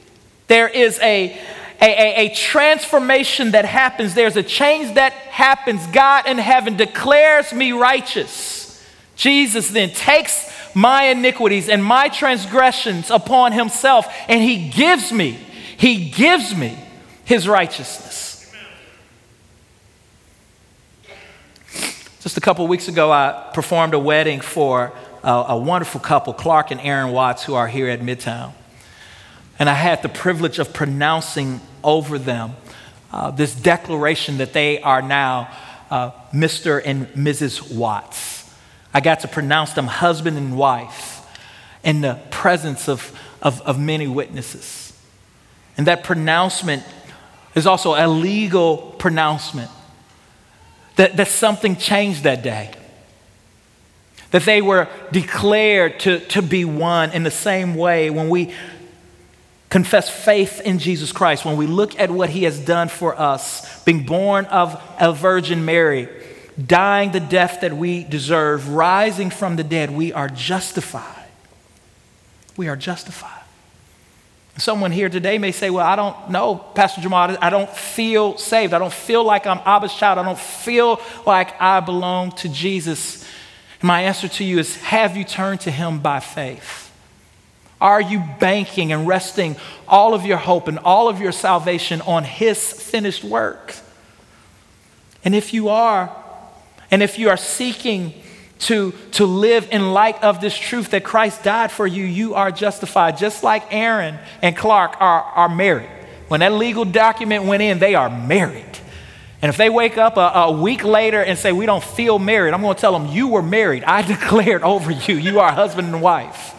there 0.48 0.68
is 0.68 0.98
a, 1.00 1.38
a, 1.80 1.84
a, 1.84 2.26
a, 2.26 2.34
transformation 2.34 3.52
that 3.52 3.64
happens. 3.64 4.14
There's 4.14 4.36
a 4.36 4.42
change 4.42 4.94
that 4.94 5.12
happens. 5.12 5.86
God 5.88 6.26
in 6.26 6.38
heaven 6.38 6.76
declares 6.76 7.52
me 7.52 7.72
righteous. 7.72 8.84
Jesus 9.16 9.68
then 9.68 9.90
takes 9.90 10.50
my 10.74 11.04
iniquities 11.04 11.68
and 11.68 11.84
my 11.84 12.08
transgressions 12.08 13.10
upon 13.10 13.52
himself, 13.52 14.06
and 14.28 14.42
he 14.42 14.68
gives 14.68 15.12
me, 15.12 15.38
he 15.76 16.10
gives 16.10 16.54
me 16.54 16.78
his 17.24 17.48
righteousness. 17.48 18.28
Just 22.20 22.36
a 22.36 22.40
couple 22.40 22.66
weeks 22.66 22.88
ago, 22.88 23.12
I 23.12 23.50
performed 23.54 23.94
a 23.94 23.98
wedding 23.98 24.40
for 24.40 24.92
a, 25.22 25.30
a, 25.48 25.56
wonderful 25.56 26.00
couple, 26.00 26.34
Clark 26.34 26.70
and 26.70 26.80
Aaron 26.80 27.12
Watts, 27.12 27.44
who 27.44 27.54
are 27.54 27.68
here 27.68 27.88
at 27.88 28.00
Midtown. 28.00 28.52
And 29.58 29.68
I 29.68 29.74
had 29.74 30.02
the 30.02 30.08
privilege 30.08 30.58
of 30.58 30.72
pronouncing 30.72 31.60
over 31.82 32.18
them 32.18 32.56
uh, 33.12 33.30
this 33.30 33.54
declaration 33.54 34.38
that 34.38 34.52
they 34.52 34.80
are 34.82 35.00
now 35.00 35.50
uh, 35.90 36.10
Mr. 36.32 36.82
and 36.84 37.06
Mrs. 37.08 37.74
Watts. 37.74 38.37
I 38.92 39.00
got 39.00 39.20
to 39.20 39.28
pronounce 39.28 39.72
them 39.72 39.86
husband 39.86 40.36
and 40.36 40.56
wife 40.56 41.26
in 41.84 42.00
the 42.00 42.18
presence 42.30 42.88
of, 42.88 43.18
of, 43.42 43.60
of 43.62 43.78
many 43.78 44.06
witnesses. 44.06 44.92
And 45.76 45.86
that 45.86 46.04
pronouncement 46.04 46.82
is 47.54 47.66
also 47.66 47.94
a 47.94 48.08
legal 48.08 48.76
pronouncement 48.98 49.70
that, 50.96 51.16
that 51.16 51.28
something 51.28 51.76
changed 51.76 52.24
that 52.24 52.42
day. 52.42 52.72
That 54.32 54.42
they 54.42 54.60
were 54.60 54.88
declared 55.12 56.00
to, 56.00 56.18
to 56.20 56.42
be 56.42 56.64
one 56.64 57.12
in 57.12 57.22
the 57.22 57.30
same 57.30 57.74
way 57.74 58.10
when 58.10 58.28
we 58.28 58.52
confess 59.70 60.08
faith 60.10 60.60
in 60.62 60.78
Jesus 60.78 61.12
Christ, 61.12 61.44
when 61.44 61.56
we 61.56 61.66
look 61.66 61.98
at 61.98 62.10
what 62.10 62.30
he 62.30 62.44
has 62.44 62.58
done 62.58 62.88
for 62.88 63.18
us, 63.18 63.82
being 63.84 64.04
born 64.04 64.46
of 64.46 64.82
a 64.98 65.12
Virgin 65.12 65.64
Mary, 65.64 66.08
dying 66.66 67.12
the 67.12 67.20
death 67.20 67.60
that 67.60 67.76
we 67.76 68.04
deserve, 68.04 68.68
rising 68.70 69.30
from 69.30 69.56
the 69.56 69.64
dead, 69.64 69.90
we 69.90 70.12
are 70.12 70.28
justified. 70.28 71.26
We 72.56 72.68
are 72.68 72.76
justified. 72.76 73.38
Someone 74.58 74.90
here 74.90 75.08
today 75.08 75.38
may 75.38 75.52
say, 75.52 75.70
Well, 75.70 75.86
I 75.86 75.94
don't 75.94 76.30
know, 76.30 76.56
Pastor 76.56 77.00
Jamal, 77.00 77.36
I 77.40 77.48
don't 77.48 77.70
feel 77.70 78.36
saved. 78.36 78.74
I 78.74 78.80
don't 78.80 78.92
feel 78.92 79.22
like 79.22 79.46
I'm 79.46 79.60
Abba's 79.60 79.94
child. 79.94 80.18
I 80.18 80.24
don't 80.24 80.38
feel 80.38 81.00
like 81.24 81.60
I 81.60 81.78
belong 81.78 82.32
to 82.32 82.48
Jesus. 82.48 83.24
my 83.82 84.02
answer 84.02 84.26
to 84.26 84.44
you 84.44 84.58
is 84.58 84.74
Have 84.78 85.16
you 85.16 85.22
turned 85.22 85.60
to 85.60 85.70
Him 85.70 86.00
by 86.00 86.18
faith? 86.18 86.92
Are 87.80 88.00
you 88.00 88.24
banking 88.40 88.90
and 88.90 89.06
resting 89.06 89.54
all 89.86 90.12
of 90.12 90.26
your 90.26 90.38
hope 90.38 90.66
and 90.66 90.80
all 90.80 91.08
of 91.08 91.20
your 91.20 91.30
salvation 91.30 92.00
on 92.00 92.24
His 92.24 92.72
finished 92.72 93.22
work? 93.22 93.76
And 95.24 95.36
if 95.36 95.54
you 95.54 95.68
are, 95.68 96.17
and 96.90 97.02
if 97.02 97.18
you 97.18 97.28
are 97.28 97.36
seeking 97.36 98.14
to, 98.60 98.92
to 99.12 99.24
live 99.24 99.68
in 99.70 99.92
light 99.92 100.22
of 100.22 100.40
this 100.40 100.56
truth 100.56 100.90
that 100.90 101.04
Christ 101.04 101.44
died 101.44 101.70
for 101.70 101.86
you, 101.86 102.04
you 102.04 102.34
are 102.34 102.50
justified. 102.50 103.16
Just 103.16 103.44
like 103.44 103.72
Aaron 103.72 104.18
and 104.42 104.56
Clark 104.56 105.00
are, 105.00 105.22
are 105.22 105.48
married. 105.48 105.90
When 106.28 106.40
that 106.40 106.52
legal 106.52 106.84
document 106.84 107.44
went 107.44 107.62
in, 107.62 107.78
they 107.78 107.94
are 107.94 108.10
married. 108.10 108.64
And 109.40 109.48
if 109.48 109.56
they 109.56 109.70
wake 109.70 109.96
up 109.96 110.16
a, 110.16 110.32
a 110.34 110.52
week 110.52 110.82
later 110.82 111.22
and 111.22 111.38
say, 111.38 111.52
We 111.52 111.66
don't 111.66 111.84
feel 111.84 112.18
married, 112.18 112.54
I'm 112.54 112.60
going 112.60 112.74
to 112.74 112.80
tell 112.80 112.98
them, 112.98 113.06
You 113.06 113.28
were 113.28 113.42
married. 113.42 113.84
I 113.84 114.02
declared 114.06 114.62
over 114.62 114.90
you, 114.90 115.14
you 115.14 115.40
are 115.40 115.52
husband 115.52 115.88
and 115.88 116.02
wife. 116.02 116.54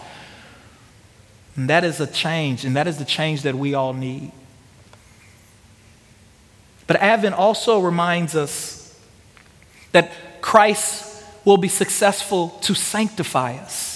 And 1.56 1.70
that 1.70 1.84
is 1.84 2.00
a 2.00 2.08
change, 2.08 2.63
and 2.63 2.78
that 2.78 2.88
is 2.88 2.98
the 2.98 3.06
change 3.06 3.42
that 3.42 3.54
we 3.54 3.74
all 3.74 3.94
need. 3.94 4.32
But 6.88 6.98
Advent 6.98 7.36
also 7.36 7.80
reminds 7.80 8.34
us 8.34 8.79
that 9.91 10.12
Christ 10.41 11.25
will 11.45 11.58
be 11.58 11.67
successful 11.67 12.49
to 12.62 12.73
sanctify 12.73 13.56
us. 13.56 13.89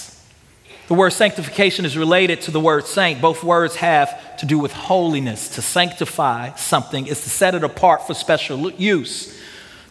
The 0.86 0.94
word 0.94 1.10
sanctification 1.10 1.86
is 1.86 1.96
related 1.96 2.42
to 2.42 2.50
the 2.50 2.60
word 2.60 2.86
saint. 2.86 3.22
Both 3.22 3.42
words 3.42 3.76
have 3.76 4.36
to 4.38 4.46
do 4.46 4.58
with 4.58 4.72
holiness. 4.72 5.48
To 5.54 5.62
sanctify 5.62 6.54
something 6.56 7.06
is 7.06 7.22
to 7.22 7.30
set 7.30 7.54
it 7.54 7.64
apart 7.64 8.06
for 8.06 8.12
special 8.12 8.70
use. 8.72 9.38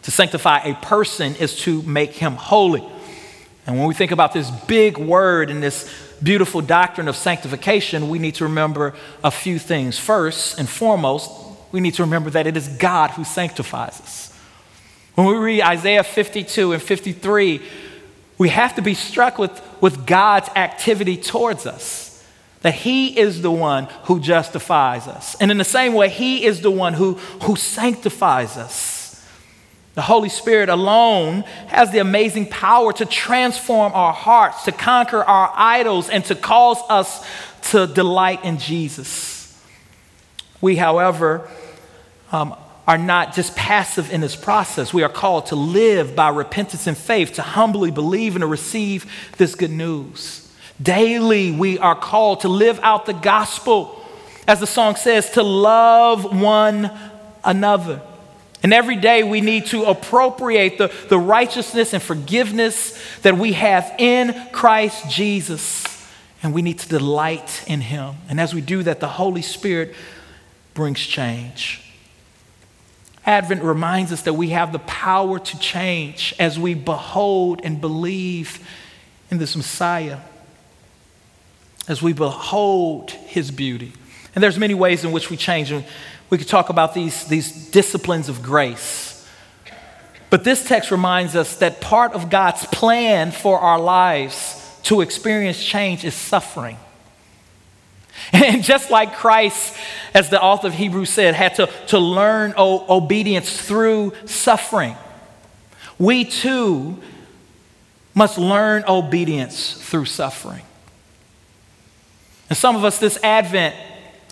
To 0.02 0.10
sanctify 0.10 0.58
a 0.58 0.74
person 0.74 1.34
is 1.36 1.56
to 1.60 1.82
make 1.82 2.12
him 2.12 2.34
holy. 2.34 2.84
And 3.66 3.78
when 3.78 3.88
we 3.88 3.94
think 3.94 4.12
about 4.12 4.32
this 4.32 4.50
big 4.50 4.98
word 4.98 5.50
and 5.50 5.62
this 5.62 5.90
beautiful 6.22 6.60
doctrine 6.60 7.08
of 7.08 7.16
sanctification, 7.16 8.08
we 8.08 8.18
need 8.18 8.36
to 8.36 8.44
remember 8.44 8.94
a 9.24 9.30
few 9.30 9.58
things. 9.58 9.98
First 9.98 10.58
and 10.58 10.68
foremost, 10.68 11.30
we 11.72 11.80
need 11.80 11.94
to 11.94 12.02
remember 12.02 12.30
that 12.30 12.46
it 12.46 12.56
is 12.56 12.68
God 12.68 13.10
who 13.10 13.24
sanctifies 13.24 14.00
us. 14.00 14.33
When 15.14 15.26
we 15.28 15.36
read 15.36 15.62
Isaiah 15.62 16.02
52 16.02 16.72
and 16.72 16.82
53, 16.82 17.62
we 18.36 18.48
have 18.48 18.74
to 18.74 18.82
be 18.82 18.94
struck 18.94 19.38
with, 19.38 19.62
with 19.80 20.06
God's 20.06 20.48
activity 20.56 21.16
towards 21.16 21.66
us. 21.66 22.24
That 22.62 22.74
He 22.74 23.18
is 23.18 23.42
the 23.42 23.50
one 23.50 23.84
who 24.04 24.18
justifies 24.18 25.06
us. 25.06 25.36
And 25.36 25.50
in 25.50 25.58
the 25.58 25.64
same 25.64 25.94
way, 25.94 26.08
He 26.08 26.44
is 26.44 26.62
the 26.62 26.70
one 26.70 26.94
who, 26.94 27.14
who 27.42 27.56
sanctifies 27.56 28.56
us. 28.56 28.94
The 29.94 30.02
Holy 30.02 30.28
Spirit 30.28 30.68
alone 30.68 31.42
has 31.68 31.92
the 31.92 32.00
amazing 32.00 32.48
power 32.48 32.92
to 32.94 33.06
transform 33.06 33.92
our 33.92 34.12
hearts, 34.12 34.64
to 34.64 34.72
conquer 34.72 35.22
our 35.22 35.52
idols, 35.54 36.08
and 36.08 36.24
to 36.24 36.34
cause 36.34 36.78
us 36.88 37.24
to 37.70 37.86
delight 37.86 38.44
in 38.44 38.58
Jesus. 38.58 39.56
We, 40.60 40.74
however, 40.74 41.48
um, 42.32 42.56
are 42.86 42.98
not 42.98 43.34
just 43.34 43.56
passive 43.56 44.12
in 44.12 44.20
this 44.20 44.36
process. 44.36 44.92
We 44.92 45.02
are 45.02 45.08
called 45.08 45.46
to 45.46 45.56
live 45.56 46.14
by 46.14 46.28
repentance 46.28 46.86
and 46.86 46.96
faith, 46.96 47.34
to 47.34 47.42
humbly 47.42 47.90
believe 47.90 48.34
and 48.34 48.42
to 48.42 48.46
receive 48.46 49.10
this 49.38 49.54
good 49.54 49.70
news. 49.70 50.52
Daily, 50.80 51.50
we 51.50 51.78
are 51.78 51.94
called 51.94 52.40
to 52.40 52.48
live 52.48 52.78
out 52.82 53.06
the 53.06 53.12
gospel, 53.14 54.04
as 54.46 54.60
the 54.60 54.66
song 54.66 54.96
says, 54.96 55.30
to 55.30 55.42
love 55.42 56.38
one 56.38 56.90
another. 57.42 58.02
And 58.62 58.72
every 58.72 58.96
day 58.96 59.22
we 59.22 59.40
need 59.40 59.66
to 59.66 59.84
appropriate 59.84 60.78
the, 60.78 60.92
the 61.08 61.18
righteousness 61.18 61.92
and 61.92 62.02
forgiveness 62.02 62.98
that 63.20 63.36
we 63.36 63.52
have 63.52 63.94
in 63.98 64.34
Christ 64.52 65.10
Jesus. 65.10 65.84
And 66.42 66.52
we 66.52 66.62
need 66.62 66.78
to 66.80 66.88
delight 66.88 67.64
in 67.66 67.82
Him. 67.82 68.16
And 68.28 68.40
as 68.40 68.54
we 68.54 68.60
do 68.60 68.82
that, 68.82 69.00
the 69.00 69.08
Holy 69.08 69.42
Spirit 69.42 69.94
brings 70.74 71.00
change. 71.00 71.83
Advent 73.26 73.62
reminds 73.62 74.12
us 74.12 74.22
that 74.22 74.34
we 74.34 74.50
have 74.50 74.72
the 74.72 74.78
power 74.80 75.38
to 75.38 75.58
change 75.58 76.34
as 76.38 76.58
we 76.58 76.74
behold 76.74 77.60
and 77.64 77.80
believe 77.80 78.66
in 79.30 79.38
this 79.38 79.56
Messiah, 79.56 80.18
as 81.88 82.02
we 82.02 82.12
behold 82.12 83.10
his 83.10 83.50
beauty. 83.50 83.92
And 84.34 84.42
there's 84.42 84.58
many 84.58 84.74
ways 84.74 85.04
in 85.04 85.12
which 85.12 85.30
we 85.30 85.36
change. 85.36 85.70
And 85.70 85.84
we 86.28 86.38
could 86.38 86.48
talk 86.48 86.68
about 86.68 86.94
these, 86.94 87.24
these 87.26 87.70
disciplines 87.70 88.28
of 88.28 88.42
grace. 88.42 89.26
But 90.30 90.44
this 90.44 90.64
text 90.64 90.90
reminds 90.90 91.36
us 91.36 91.56
that 91.56 91.80
part 91.80 92.12
of 92.12 92.28
God's 92.28 92.66
plan 92.66 93.30
for 93.30 93.58
our 93.58 93.78
lives 93.78 94.60
to 94.84 95.00
experience 95.00 95.62
change 95.62 96.04
is 96.04 96.14
suffering. 96.14 96.76
And 98.32 98.62
just 98.62 98.90
like 98.90 99.14
Christ, 99.14 99.76
as 100.12 100.30
the 100.30 100.40
author 100.40 100.68
of 100.68 100.74
Hebrews 100.74 101.10
said, 101.10 101.34
had 101.34 101.54
to, 101.56 101.68
to 101.88 101.98
learn 101.98 102.54
o- 102.56 102.96
obedience 102.96 103.60
through 103.60 104.12
suffering, 104.26 104.96
we 105.98 106.24
too 106.24 106.98
must 108.14 108.38
learn 108.38 108.84
obedience 108.86 109.74
through 109.74 110.04
suffering. 110.06 110.62
And 112.48 112.56
some 112.56 112.76
of 112.76 112.84
us 112.84 112.98
this 112.98 113.18
Advent 113.22 113.74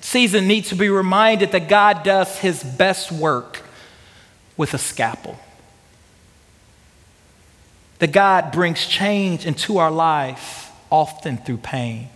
season 0.01 0.47
need 0.47 0.65
to 0.67 0.75
be 0.75 0.89
reminded 0.89 1.53
that 1.53 1.69
God 1.69 2.03
does 2.03 2.39
his 2.39 2.63
best 2.63 3.11
work 3.11 3.63
with 4.57 4.75
a 4.75 4.79
scalpel. 4.79 5.39
That 7.99 8.13
God 8.13 8.53
brings 8.53 8.87
change 8.87 9.47
into 9.47 9.79
our 9.79 9.91
life 9.91 10.71
often 10.91 11.39
through 11.39 11.59
pain. 11.59 12.09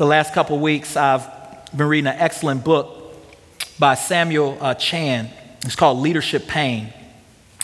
The 0.00 0.06
last 0.06 0.32
couple 0.32 0.58
weeks, 0.58 0.96
I've 0.96 1.28
been 1.76 1.86
reading 1.86 2.06
an 2.06 2.16
excellent 2.16 2.64
book 2.64 3.14
by 3.78 3.96
Samuel 3.96 4.56
uh, 4.58 4.72
Chand. 4.72 5.28
It's 5.62 5.76
called 5.76 5.98
Leadership 5.98 6.46
Pain. 6.46 6.90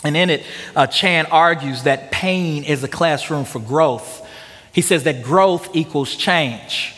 And 0.03 0.15
in 0.15 0.29
it, 0.29 0.45
uh, 0.75 0.85
Chand 0.85 1.29
argues 1.31 1.81
that 1.85 2.11
pain 2.11 2.63
is 2.63 2.83
a 2.83 2.87
classroom 2.87 3.43
for 3.43 3.57
growth. 3.57 4.23
He 4.71 4.83
says 4.83 5.01
that 5.05 5.23
growth 5.23 5.75
equals 5.75 6.15
change, 6.15 6.93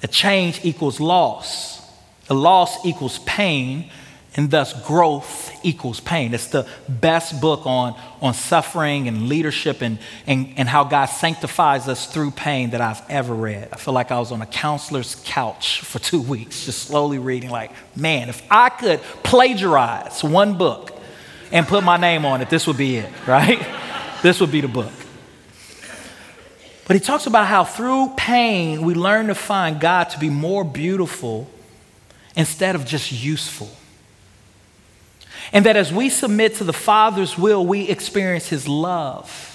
that 0.00 0.10
change 0.10 0.64
equals 0.64 0.98
loss, 0.98 1.88
the 2.26 2.34
loss 2.34 2.84
equals 2.84 3.20
pain, 3.20 3.88
and 4.36 4.50
thus 4.50 4.74
growth 4.86 5.50
equals 5.64 5.98
pain. 5.98 6.34
It's 6.34 6.48
the 6.48 6.68
best 6.88 7.40
book 7.40 7.66
on, 7.66 7.98
on 8.20 8.34
suffering 8.34 9.08
and 9.08 9.28
leadership 9.28 9.80
and, 9.80 9.98
and, 10.26 10.52
and 10.58 10.68
how 10.68 10.84
God 10.84 11.06
sanctifies 11.06 11.88
us 11.88 12.06
through 12.12 12.32
pain 12.32 12.70
that 12.70 12.82
I've 12.82 13.00
ever 13.08 13.34
read. 13.34 13.70
I 13.72 13.76
feel 13.76 13.94
like 13.94 14.12
I 14.12 14.18
was 14.18 14.32
on 14.32 14.42
a 14.42 14.46
counselor's 14.46 15.16
couch 15.24 15.80
for 15.80 15.98
two 15.98 16.20
weeks, 16.34 16.66
just 16.66 16.82
slowly 16.82 17.18
reading, 17.18 17.48
like, 17.50 17.72
man, 17.96 18.28
if 18.28 18.42
I 18.50 18.68
could 18.68 19.00
plagiarize 19.22 20.22
one 20.22 20.58
book 20.58 20.92
and 21.50 21.66
put 21.66 21.82
my 21.82 21.96
name 21.96 22.26
on 22.26 22.42
it, 22.42 22.50
this 22.50 22.66
would 22.66 22.76
be 22.76 22.98
it, 22.98 23.10
right? 23.26 23.66
this 24.22 24.38
would 24.40 24.52
be 24.52 24.60
the 24.60 24.68
book. 24.68 24.92
But 26.86 26.94
he 26.94 27.00
talks 27.00 27.26
about 27.26 27.46
how 27.46 27.64
through 27.64 28.12
pain 28.16 28.82
we 28.82 28.94
learn 28.94 29.26
to 29.26 29.34
find 29.34 29.80
God 29.80 30.04
to 30.10 30.20
be 30.20 30.30
more 30.30 30.62
beautiful 30.62 31.50
instead 32.36 32.76
of 32.76 32.84
just 32.84 33.10
useful. 33.10 33.68
And 35.52 35.66
that 35.66 35.76
as 35.76 35.92
we 35.92 36.08
submit 36.08 36.56
to 36.56 36.64
the 36.64 36.72
Father's 36.72 37.38
will, 37.38 37.64
we 37.64 37.88
experience 37.88 38.48
His 38.48 38.66
love. 38.66 39.52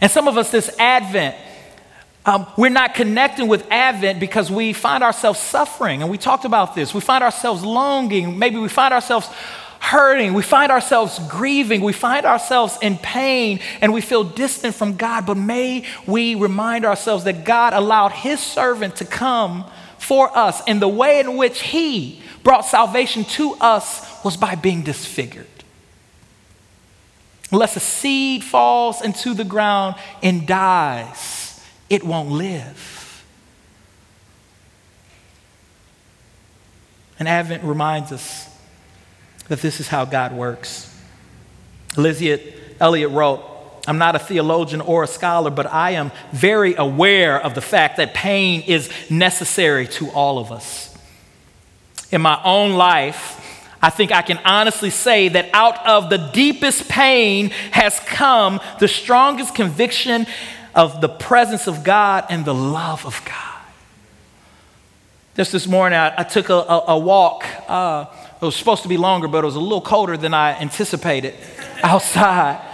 And 0.00 0.10
some 0.10 0.28
of 0.28 0.36
us, 0.36 0.50
this 0.50 0.70
Advent, 0.78 1.36
um, 2.26 2.46
we're 2.56 2.68
not 2.68 2.94
connecting 2.94 3.48
with 3.48 3.66
Advent 3.70 4.20
because 4.20 4.50
we 4.50 4.72
find 4.72 5.02
ourselves 5.02 5.40
suffering. 5.40 6.02
And 6.02 6.10
we 6.10 6.18
talked 6.18 6.44
about 6.44 6.74
this. 6.74 6.92
We 6.92 7.00
find 7.00 7.24
ourselves 7.24 7.64
longing. 7.64 8.38
Maybe 8.38 8.58
we 8.58 8.68
find 8.68 8.92
ourselves 8.92 9.28
hurting. 9.80 10.34
We 10.34 10.42
find 10.42 10.70
ourselves 10.70 11.18
grieving. 11.28 11.80
We 11.80 11.92
find 11.92 12.26
ourselves 12.26 12.76
in 12.82 12.98
pain 12.98 13.60
and 13.80 13.92
we 13.92 14.00
feel 14.00 14.24
distant 14.24 14.74
from 14.74 14.96
God. 14.96 15.24
But 15.24 15.36
may 15.36 15.84
we 16.06 16.34
remind 16.34 16.84
ourselves 16.84 17.24
that 17.24 17.44
God 17.44 17.72
allowed 17.72 18.12
His 18.12 18.40
servant 18.40 18.96
to 18.96 19.04
come 19.04 19.64
for 19.98 20.36
us 20.36 20.62
in 20.66 20.80
the 20.80 20.88
way 20.88 21.20
in 21.20 21.36
which 21.36 21.60
He 21.60 22.20
brought 22.42 22.64
salvation 22.64 23.24
to 23.24 23.54
us 23.60 24.24
was 24.24 24.36
by 24.36 24.54
being 24.54 24.82
disfigured. 24.82 25.46
Unless 27.50 27.76
a 27.76 27.80
seed 27.80 28.44
falls 28.44 29.00
into 29.02 29.34
the 29.34 29.44
ground 29.44 29.96
and 30.22 30.46
dies, 30.46 31.64
it 31.88 32.04
won't 32.04 32.30
live. 32.30 33.24
And 37.18 37.26
Advent 37.26 37.64
reminds 37.64 38.12
us 38.12 38.48
that 39.48 39.60
this 39.60 39.80
is 39.80 39.88
how 39.88 40.04
God 40.04 40.32
works. 40.32 40.94
Elisabeth 41.96 42.54
Elliot 42.80 43.10
wrote, 43.10 43.42
I'm 43.86 43.98
not 43.98 44.14
a 44.14 44.18
theologian 44.18 44.82
or 44.82 45.02
a 45.02 45.06
scholar, 45.06 45.50
but 45.50 45.66
I 45.66 45.92
am 45.92 46.12
very 46.30 46.74
aware 46.74 47.40
of 47.40 47.54
the 47.54 47.62
fact 47.62 47.96
that 47.96 48.12
pain 48.12 48.62
is 48.66 48.90
necessary 49.08 49.86
to 49.88 50.10
all 50.10 50.38
of 50.38 50.52
us. 50.52 50.87
In 52.10 52.22
my 52.22 52.40
own 52.42 52.72
life, 52.72 53.44
I 53.80 53.90
think 53.90 54.10
I 54.10 54.22
can 54.22 54.38
honestly 54.44 54.90
say 54.90 55.28
that 55.28 55.50
out 55.52 55.86
of 55.86 56.10
the 56.10 56.18
deepest 56.18 56.88
pain 56.88 57.50
has 57.70 58.00
come 58.00 58.60
the 58.80 58.88
strongest 58.88 59.54
conviction 59.54 60.26
of 60.74 61.00
the 61.00 61.08
presence 61.08 61.66
of 61.66 61.84
God 61.84 62.26
and 62.28 62.44
the 62.44 62.54
love 62.54 63.06
of 63.06 63.22
God. 63.24 63.58
Just 65.36 65.52
this 65.52 65.68
morning, 65.68 65.96
I, 65.98 66.14
I 66.18 66.22
took 66.24 66.48
a, 66.48 66.54
a, 66.54 66.84
a 66.88 66.98
walk. 66.98 67.44
Uh, 67.68 68.06
it 68.40 68.44
was 68.44 68.56
supposed 68.56 68.82
to 68.82 68.88
be 68.88 68.96
longer, 68.96 69.28
but 69.28 69.44
it 69.44 69.46
was 69.46 69.54
a 69.54 69.60
little 69.60 69.80
colder 69.80 70.16
than 70.16 70.34
I 70.34 70.58
anticipated 70.60 71.34
outside. 71.82 72.64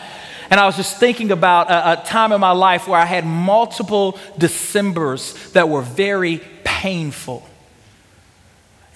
And 0.49 0.59
I 0.61 0.67
was 0.67 0.77
just 0.77 0.99
thinking 0.99 1.31
about 1.31 1.71
a, 1.71 2.01
a 2.01 2.05
time 2.05 2.33
in 2.33 2.41
my 2.41 2.53
life 2.53 2.89
where 2.89 2.99
I 2.99 3.05
had 3.05 3.27
multiple 3.27 4.19
Decembers 4.39 5.53
that 5.53 5.69
were 5.69 5.83
very 5.83 6.41
painful. 6.65 7.47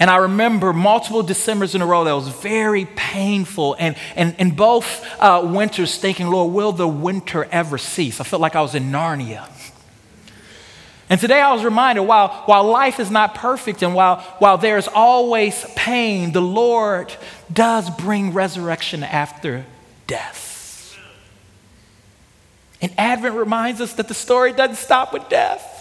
And 0.01 0.11
I 0.11 0.17
remember 0.17 0.73
multiple 0.73 1.23
Decembers 1.23 1.75
in 1.75 1.83
a 1.83 1.87
row 1.87 2.05
that 2.05 2.13
was 2.13 2.29
very 2.29 2.85
painful. 2.85 3.75
And, 3.79 3.97
and, 4.15 4.37
and 4.39 4.57
both 4.57 5.05
uh, 5.19 5.43
winters 5.45 5.97
thinking, 5.99 6.29
Lord, 6.29 6.53
will 6.53 6.73
the 6.73 6.87
winter 6.87 7.49
ever 7.51 7.79
cease? 7.79 8.21
I 8.21 8.25
felt 8.25 8.41
like 8.41 8.55
I 8.55 8.63
was 8.63 8.75
in 8.75 8.93
Narnia. 8.93 9.49
And 11.11 11.19
today 11.19 11.41
I 11.41 11.53
was 11.55 11.65
reminded 11.65 12.03
while, 12.03 12.29
while 12.45 12.65
life 12.65 13.01
is 13.01 13.11
not 13.11 13.35
perfect 13.35 13.83
and 13.83 13.95
while, 13.95 14.21
while 14.39 14.59
there's 14.59 14.89
always 14.89 15.65
pain, 15.75 16.33
the 16.33 16.43
Lord 16.43 17.13
does 17.53 17.89
bring 17.91 18.35
resurrection 18.35 19.03
after 19.03 19.65
death. 20.07 20.97
And 22.81 22.93
Advent 22.99 23.35
reminds 23.35 23.81
us 23.81 23.95
that 23.95 24.07
the 24.07 24.15
story 24.15 24.53
doesn't 24.53 24.77
stop 24.77 25.13
with 25.13 25.29
death. 25.29 25.78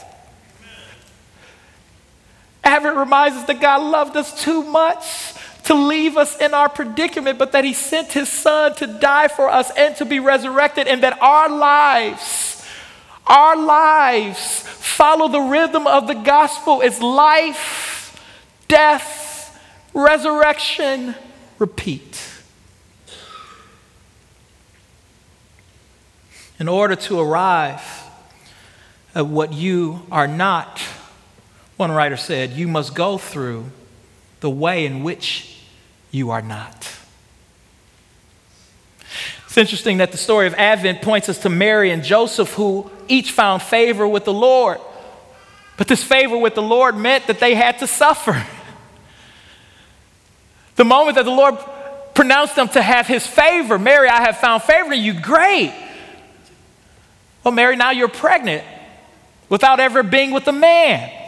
Advent 2.67 2.97
reminds 2.97 3.37
us 3.37 3.45
that 3.45 3.61
God 3.61 3.81
loved 3.81 4.17
us 4.17 4.43
too 4.43 4.61
much 4.61 5.33
to 5.63 5.73
leave 5.73 6.17
us 6.17 6.37
in 6.37 6.53
our 6.53 6.67
predicament, 6.67 7.39
but 7.39 7.53
that 7.53 7.63
He 7.63 7.71
sent 7.71 8.11
His 8.11 8.27
Son 8.27 8.75
to 8.75 8.87
die 8.87 9.29
for 9.29 9.49
us 9.49 9.71
and 9.77 9.95
to 9.95 10.05
be 10.05 10.19
resurrected, 10.19 10.85
and 10.85 11.01
that 11.01 11.21
our 11.21 11.47
lives, 11.47 12.65
our 13.25 13.55
lives 13.55 14.63
follow 14.63 15.29
the 15.29 15.39
rhythm 15.39 15.87
of 15.87 16.07
the 16.07 16.13
gospel. 16.13 16.81
It's 16.81 17.01
life, 17.01 18.21
death, 18.67 19.57
resurrection, 19.93 21.15
repeat. 21.59 22.21
In 26.59 26.67
order 26.67 26.97
to 26.97 27.19
arrive 27.19 28.03
at 29.15 29.25
what 29.25 29.53
you 29.53 30.01
are 30.11 30.27
not, 30.27 30.81
one 31.77 31.91
writer 31.91 32.17
said, 32.17 32.51
You 32.51 32.67
must 32.67 32.93
go 32.93 33.17
through 33.17 33.71
the 34.39 34.49
way 34.49 34.85
in 34.85 35.03
which 35.03 35.59
you 36.11 36.31
are 36.31 36.41
not. 36.41 36.93
It's 39.45 39.57
interesting 39.57 39.97
that 39.97 40.11
the 40.11 40.17
story 40.17 40.45
of 40.45 40.53
Advent 40.55 41.01
points 41.01 41.29
us 41.29 41.39
to 41.39 41.49
Mary 41.49 41.91
and 41.91 42.03
Joseph, 42.03 42.53
who 42.53 42.91
each 43.07 43.31
found 43.31 43.61
favor 43.61 44.07
with 44.07 44.25
the 44.25 44.33
Lord. 44.33 44.79
But 45.77 45.87
this 45.87 46.03
favor 46.03 46.37
with 46.37 46.55
the 46.55 46.61
Lord 46.61 46.97
meant 46.97 47.27
that 47.27 47.39
they 47.39 47.55
had 47.55 47.79
to 47.79 47.87
suffer. 47.87 48.45
The 50.75 50.85
moment 50.85 51.15
that 51.15 51.25
the 51.25 51.31
Lord 51.31 51.57
pronounced 52.13 52.55
them 52.55 52.67
to 52.69 52.81
have 52.81 53.07
his 53.07 53.25
favor, 53.25 53.79
Mary, 53.79 54.09
I 54.09 54.21
have 54.21 54.37
found 54.37 54.63
favor 54.63 54.93
in 54.93 55.01
you, 55.01 55.19
great. 55.19 55.73
Well, 57.43 57.51
Mary, 57.53 57.75
now 57.75 57.91
you're 57.91 58.07
pregnant 58.07 58.63
without 59.49 59.79
ever 59.79 60.03
being 60.03 60.31
with 60.31 60.47
a 60.47 60.51
man. 60.51 61.26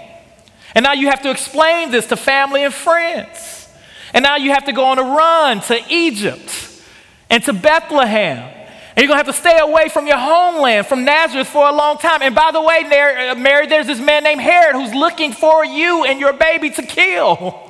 And 0.75 0.83
now 0.83 0.93
you 0.93 1.09
have 1.09 1.21
to 1.23 1.31
explain 1.31 1.91
this 1.91 2.07
to 2.07 2.15
family 2.15 2.63
and 2.63 2.73
friends. 2.73 3.67
And 4.13 4.23
now 4.23 4.37
you 4.37 4.51
have 4.51 4.65
to 4.65 4.73
go 4.73 4.85
on 4.85 4.99
a 4.99 5.03
run 5.03 5.61
to 5.61 5.79
Egypt 5.89 6.83
and 7.29 7.43
to 7.43 7.53
Bethlehem. 7.53 8.37
And 8.37 8.97
you're 8.97 9.07
going 9.07 9.23
to 9.23 9.25
have 9.25 9.35
to 9.35 9.41
stay 9.41 9.59
away 9.59 9.89
from 9.89 10.07
your 10.07 10.17
homeland, 10.17 10.87
from 10.87 11.05
Nazareth, 11.05 11.47
for 11.47 11.67
a 11.67 11.71
long 11.71 11.97
time. 11.97 12.21
And 12.21 12.35
by 12.35 12.51
the 12.51 12.61
way, 12.61 12.83
uh, 12.83 13.35
Mary, 13.35 13.67
there's 13.67 13.87
this 13.87 13.99
man 13.99 14.23
named 14.23 14.41
Herod 14.41 14.75
who's 14.75 14.93
looking 14.93 15.31
for 15.31 15.63
you 15.63 16.03
and 16.03 16.19
your 16.19 16.33
baby 16.33 16.69
to 16.71 16.83
kill. 16.83 17.65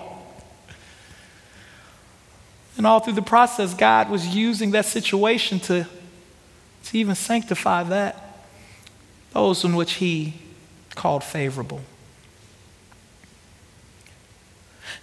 And 2.77 2.88
all 2.88 3.01
through 3.01 3.15
the 3.15 3.21
process, 3.21 3.73
God 3.73 4.09
was 4.09 4.33
using 4.33 4.71
that 4.71 4.85
situation 4.85 5.59
to, 5.59 5.85
to 6.85 6.97
even 6.97 7.13
sanctify 7.13 7.83
that, 7.83 8.47
those 9.33 9.65
in 9.65 9.75
which 9.75 9.95
He 9.95 10.35
called 10.95 11.25
favorable. 11.25 11.81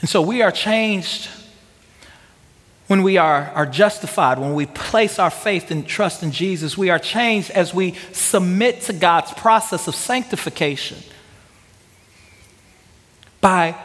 And 0.01 0.09
so 0.09 0.21
we 0.21 0.43
are 0.43 0.53
changed 0.53 1.29
when 2.87 3.03
we 3.03 3.17
are, 3.17 3.51
are 3.55 3.67
justified, 3.67 4.39
when 4.39 4.55
we 4.55 4.67
place 4.67 5.19
our 5.19 5.31
faith 5.31 5.71
and 5.71 5.87
trust 5.87 6.23
in 6.23 6.31
Jesus. 6.31 6.79
We 6.79 6.91
are 6.91 6.99
changed 6.99 7.51
as 7.51 7.75
we 7.75 7.95
submit 8.13 8.83
to 8.83 8.93
God's 8.93 9.33
process 9.33 9.89
of 9.89 9.95
sanctification 9.95 10.99
by 13.41 13.77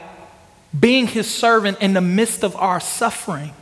being 0.78 1.08
his 1.08 1.30
servant 1.30 1.80
in 1.82 1.94
the 1.94 2.02
midst 2.02 2.44
of 2.44 2.56
our 2.56 2.80
suffering. 2.80 3.54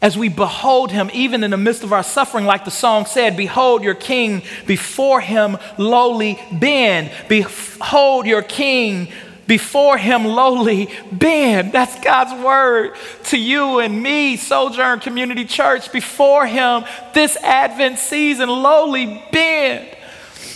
As 0.00 0.18
we 0.18 0.28
behold 0.28 0.92
him, 0.92 1.10
even 1.14 1.42
in 1.42 1.50
the 1.50 1.56
midst 1.56 1.82
of 1.82 1.92
our 1.92 2.02
suffering, 2.02 2.44
like 2.44 2.64
the 2.64 2.70
song 2.70 3.06
said, 3.06 3.36
Behold 3.36 3.82
your 3.82 3.94
king, 3.94 4.42
before 4.66 5.20
him 5.20 5.56
lowly 5.78 6.38
bend. 6.52 7.10
Behold 7.28 8.26
your 8.26 8.42
king, 8.42 9.10
before 9.46 9.98
him 9.98 10.24
lowly 10.24 10.88
bend. 11.12 11.72
That's 11.72 11.98
God's 12.00 12.42
word 12.42 12.94
to 13.24 13.38
you 13.38 13.80
and 13.80 14.02
me, 14.02 14.36
Sojourn 14.36 15.00
Community 15.00 15.44
Church. 15.44 15.92
Before 15.92 16.46
him 16.46 16.84
this 17.12 17.36
Advent 17.36 17.98
season, 17.98 18.48
lowly 18.48 19.22
bend. 19.32 19.88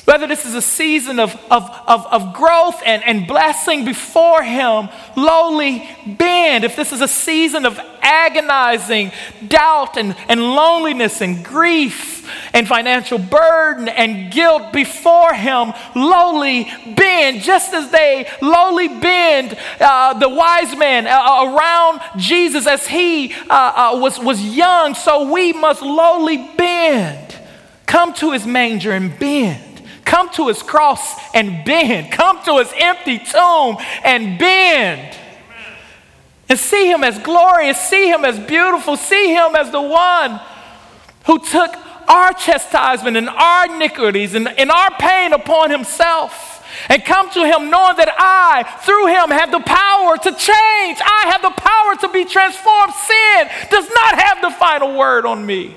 Whether 0.09 0.26
this 0.26 0.46
is 0.46 0.54
a 0.54 0.62
season 0.62 1.20
of, 1.20 1.36
of, 1.50 1.68
of, 1.86 2.06
of, 2.06 2.32
growth 2.32 2.80
and, 2.86 3.04
and 3.04 3.26
blessing 3.26 3.84
before 3.84 4.42
Him, 4.42 4.88
lowly 5.18 5.86
bend. 6.06 6.64
If 6.64 6.76
this 6.76 6.94
is 6.94 7.02
a 7.02 7.06
season 7.06 7.66
of 7.66 7.78
agonizing 8.00 9.12
doubt 9.46 9.98
and, 9.98 10.16
and 10.30 10.40
loneliness 10.40 11.20
and 11.20 11.44
grief 11.44 12.26
and 12.54 12.66
financial 12.66 13.18
burden 13.18 13.86
and 13.86 14.32
guilt 14.32 14.72
before 14.72 15.34
Him, 15.34 15.74
lowly 15.94 16.72
bend. 16.96 17.42
Just 17.42 17.74
as 17.74 17.90
they 17.90 18.30
lowly 18.40 18.88
bend 18.88 19.59
uh, 19.78 20.18
the 20.18 20.30
wise 20.30 20.74
man 20.74 21.06
uh, 21.06 21.54
around 21.54 22.00
Jesus 22.16 22.66
as 22.66 22.86
He 22.86 23.34
uh, 23.50 23.92
uh 23.94 23.98
was, 24.00 24.18
was 24.18 24.42
young, 24.42 24.94
so 24.94 25.30
we 25.30 25.52
must 25.52 25.82
lowly 25.82 26.48
bend. 26.56 27.36
Come 27.84 28.14
to 28.14 28.32
His 28.32 28.46
manger 28.46 28.92
and 28.92 29.18
bend. 29.18 29.67
Come 30.09 30.30
to 30.30 30.48
his 30.48 30.62
cross 30.62 31.14
and 31.34 31.66
bend. 31.66 32.11
Come 32.11 32.42
to 32.44 32.56
his 32.56 32.72
empty 32.74 33.18
tomb 33.18 33.76
and 34.02 34.38
bend. 34.38 35.14
And 36.48 36.59
see 36.59 36.90
him 36.90 37.04
as 37.04 37.18
glorious, 37.18 37.78
see 37.78 38.09
him 38.09 38.24
as 38.24 38.38
beautiful, 38.38 38.96
see 38.96 39.34
him 39.34 39.54
as 39.54 39.70
the 39.70 39.82
one 39.82 40.40
who 41.26 41.38
took 41.38 41.76
our 42.09 42.32
chastisement 42.32 43.18
and 43.18 43.28
our 43.28 43.66
iniquities 43.66 44.34
and, 44.34 44.48
and 44.48 44.70
our 44.70 44.90
pain 44.92 45.34
upon 45.34 45.70
himself. 45.70 46.64
And 46.88 47.04
come 47.04 47.28
to 47.32 47.44
him 47.44 47.68
knowing 47.68 47.96
that 47.96 48.14
I, 48.16 48.62
through 48.86 49.09
him, 49.09 49.28
have 49.28 49.50
the 49.50 49.61
power 49.61 50.16
to 50.16 50.30
change. 50.30 50.98
I 51.04 51.32
have 51.32 51.42
the 51.42 51.50
power 51.50 51.96
to 52.00 52.09
be 52.09 52.24
transformed. 52.24 52.94
Sin 52.94 53.68
does 53.70 53.90
not 53.90 54.18
have 54.18 54.40
the 54.40 54.56
final 54.56 54.96
word 54.96 55.26
on 55.26 55.44
me. 55.44 55.76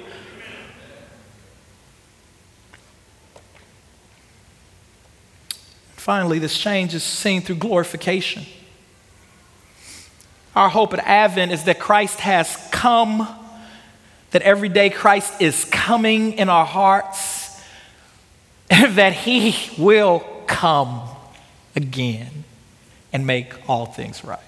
Finally, 6.02 6.40
this 6.40 6.58
change 6.58 6.96
is 6.96 7.04
seen 7.04 7.44
through 7.44 7.58
glorification. 7.58 8.44
Our 10.56 10.68
hope 10.68 10.96
at 10.96 11.00
Advent 11.02 11.52
is 11.52 11.66
that 11.66 11.80
Christ 11.80 12.22
has 12.22 12.58
come, 12.72 13.28
that 14.32 14.42
every 14.42 14.68
day 14.68 14.90
Christ 14.90 15.40
is 15.40 15.64
coming 15.66 16.34
in 16.34 16.50
our 16.50 16.66
hearts, 16.66 17.56
and 18.68 18.96
that 18.96 19.14
He 19.14 19.56
will 19.80 20.22
come 20.48 21.08
again 21.76 22.46
and 23.14 23.28
make 23.28 23.54
all 23.70 23.86
things 23.86 24.24
right. 24.24 24.40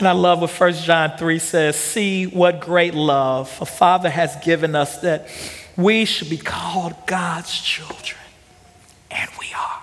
And 0.00 0.08
I 0.08 0.12
love 0.12 0.40
what 0.40 0.50
1 0.50 0.72
John 0.72 1.16
3 1.16 1.38
says 1.38 1.76
See 1.76 2.24
what 2.24 2.58
great 2.58 2.94
love 2.94 3.56
a 3.60 3.64
Father 3.64 4.10
has 4.10 4.34
given 4.44 4.74
us 4.74 5.02
that 5.02 5.28
we 5.78 6.04
should 6.04 6.28
be 6.28 6.36
called 6.36 6.94
God's 7.06 7.58
children. 7.60 8.20
And 9.12 9.30
we 9.38 9.46
are. 9.56 9.82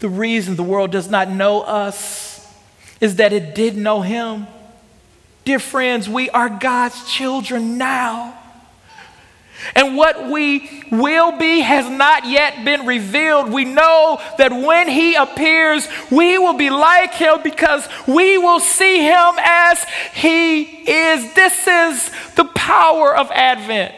The 0.00 0.10
reason 0.10 0.54
the 0.54 0.62
world 0.62 0.92
does 0.92 1.10
not 1.10 1.30
know 1.30 1.62
us 1.62 2.46
is 3.00 3.16
that 3.16 3.32
it 3.32 3.54
did 3.54 3.76
know 3.76 4.02
Him. 4.02 4.46
Dear 5.46 5.58
friends, 5.58 6.08
we 6.08 6.28
are 6.30 6.50
God's 6.50 7.10
children 7.10 7.78
now. 7.78 8.35
And 9.74 9.96
what 9.96 10.30
we 10.30 10.70
will 10.90 11.36
be 11.36 11.60
has 11.60 11.88
not 11.88 12.26
yet 12.26 12.64
been 12.64 12.86
revealed. 12.86 13.50
We 13.50 13.64
know 13.64 14.20
that 14.38 14.52
when 14.52 14.88
He 14.88 15.14
appears, 15.14 15.88
we 16.10 16.38
will 16.38 16.56
be 16.56 16.70
like 16.70 17.14
Him 17.14 17.40
because 17.42 17.88
we 18.06 18.38
will 18.38 18.60
see 18.60 19.02
Him 19.02 19.34
as 19.38 19.84
He 20.14 20.62
is. 20.62 21.34
This 21.34 21.66
is 21.66 22.10
the 22.36 22.44
power 22.44 23.16
of 23.16 23.30
Advent. 23.30 23.94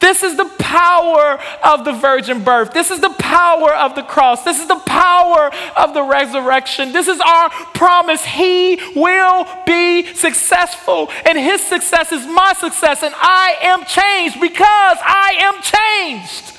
This 0.00 0.22
is 0.22 0.36
the 0.36 0.50
power 0.58 1.40
of 1.62 1.84
the 1.84 1.92
virgin 1.92 2.44
birth. 2.44 2.72
This 2.72 2.90
is 2.90 3.00
the 3.00 3.14
power 3.18 3.74
of 3.74 3.94
the 3.94 4.02
cross. 4.02 4.44
This 4.44 4.60
is 4.60 4.68
the 4.68 4.76
power 4.76 5.50
of 5.76 5.94
the 5.94 6.02
resurrection. 6.02 6.92
This 6.92 7.08
is 7.08 7.20
our 7.20 7.48
promise. 7.72 8.22
He 8.22 8.78
will 8.94 9.46
be 9.66 10.12
successful, 10.14 11.10
and 11.24 11.38
his 11.38 11.62
success 11.62 12.12
is 12.12 12.26
my 12.26 12.52
success, 12.58 13.02
and 13.02 13.14
I 13.16 13.56
am 13.62 13.84
changed 13.84 14.40
because 14.40 14.98
I 15.00 15.38
am 15.40 16.18
changed. 16.18 16.52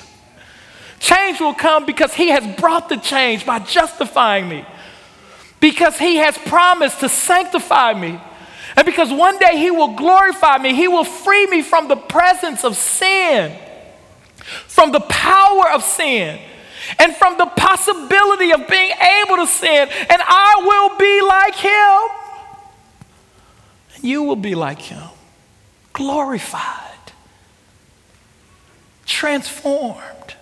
Change 0.98 1.40
will 1.40 1.54
come 1.54 1.86
because 1.86 2.14
he 2.14 2.28
has 2.28 2.58
brought 2.58 2.88
the 2.88 2.96
change 2.96 3.46
by 3.46 3.60
justifying 3.60 4.48
me, 4.48 4.66
because 5.60 5.98
he 5.98 6.16
has 6.16 6.36
promised 6.36 6.98
to 7.00 7.08
sanctify 7.08 7.92
me 7.94 8.20
and 8.76 8.84
because 8.84 9.10
one 9.10 9.38
day 9.38 9.56
He 9.56 9.70
will 9.70 9.94
glorify 9.94 10.58
me, 10.58 10.74
He 10.74 10.86
will 10.86 11.04
free 11.04 11.46
me 11.46 11.62
from 11.62 11.88
the 11.88 11.96
presence 11.96 12.62
of 12.62 12.76
sin, 12.76 13.56
from 14.68 14.92
the 14.92 15.00
power 15.00 15.70
of 15.70 15.82
sin, 15.82 16.38
and 16.98 17.16
from 17.16 17.38
the 17.38 17.46
possibility 17.46 18.52
of 18.52 18.68
being 18.68 18.92
able 19.22 19.36
to 19.36 19.46
sin. 19.46 19.88
And 19.88 20.22
I 20.24 20.62
will 20.64 20.98
be 20.98 21.20
like 21.22 21.54
Him. 21.54 22.10
You 24.04 24.22
will 24.24 24.36
be 24.36 24.54
like 24.54 24.80
Him, 24.80 25.08
glorified, 25.94 27.12
transformed, 29.06 30.34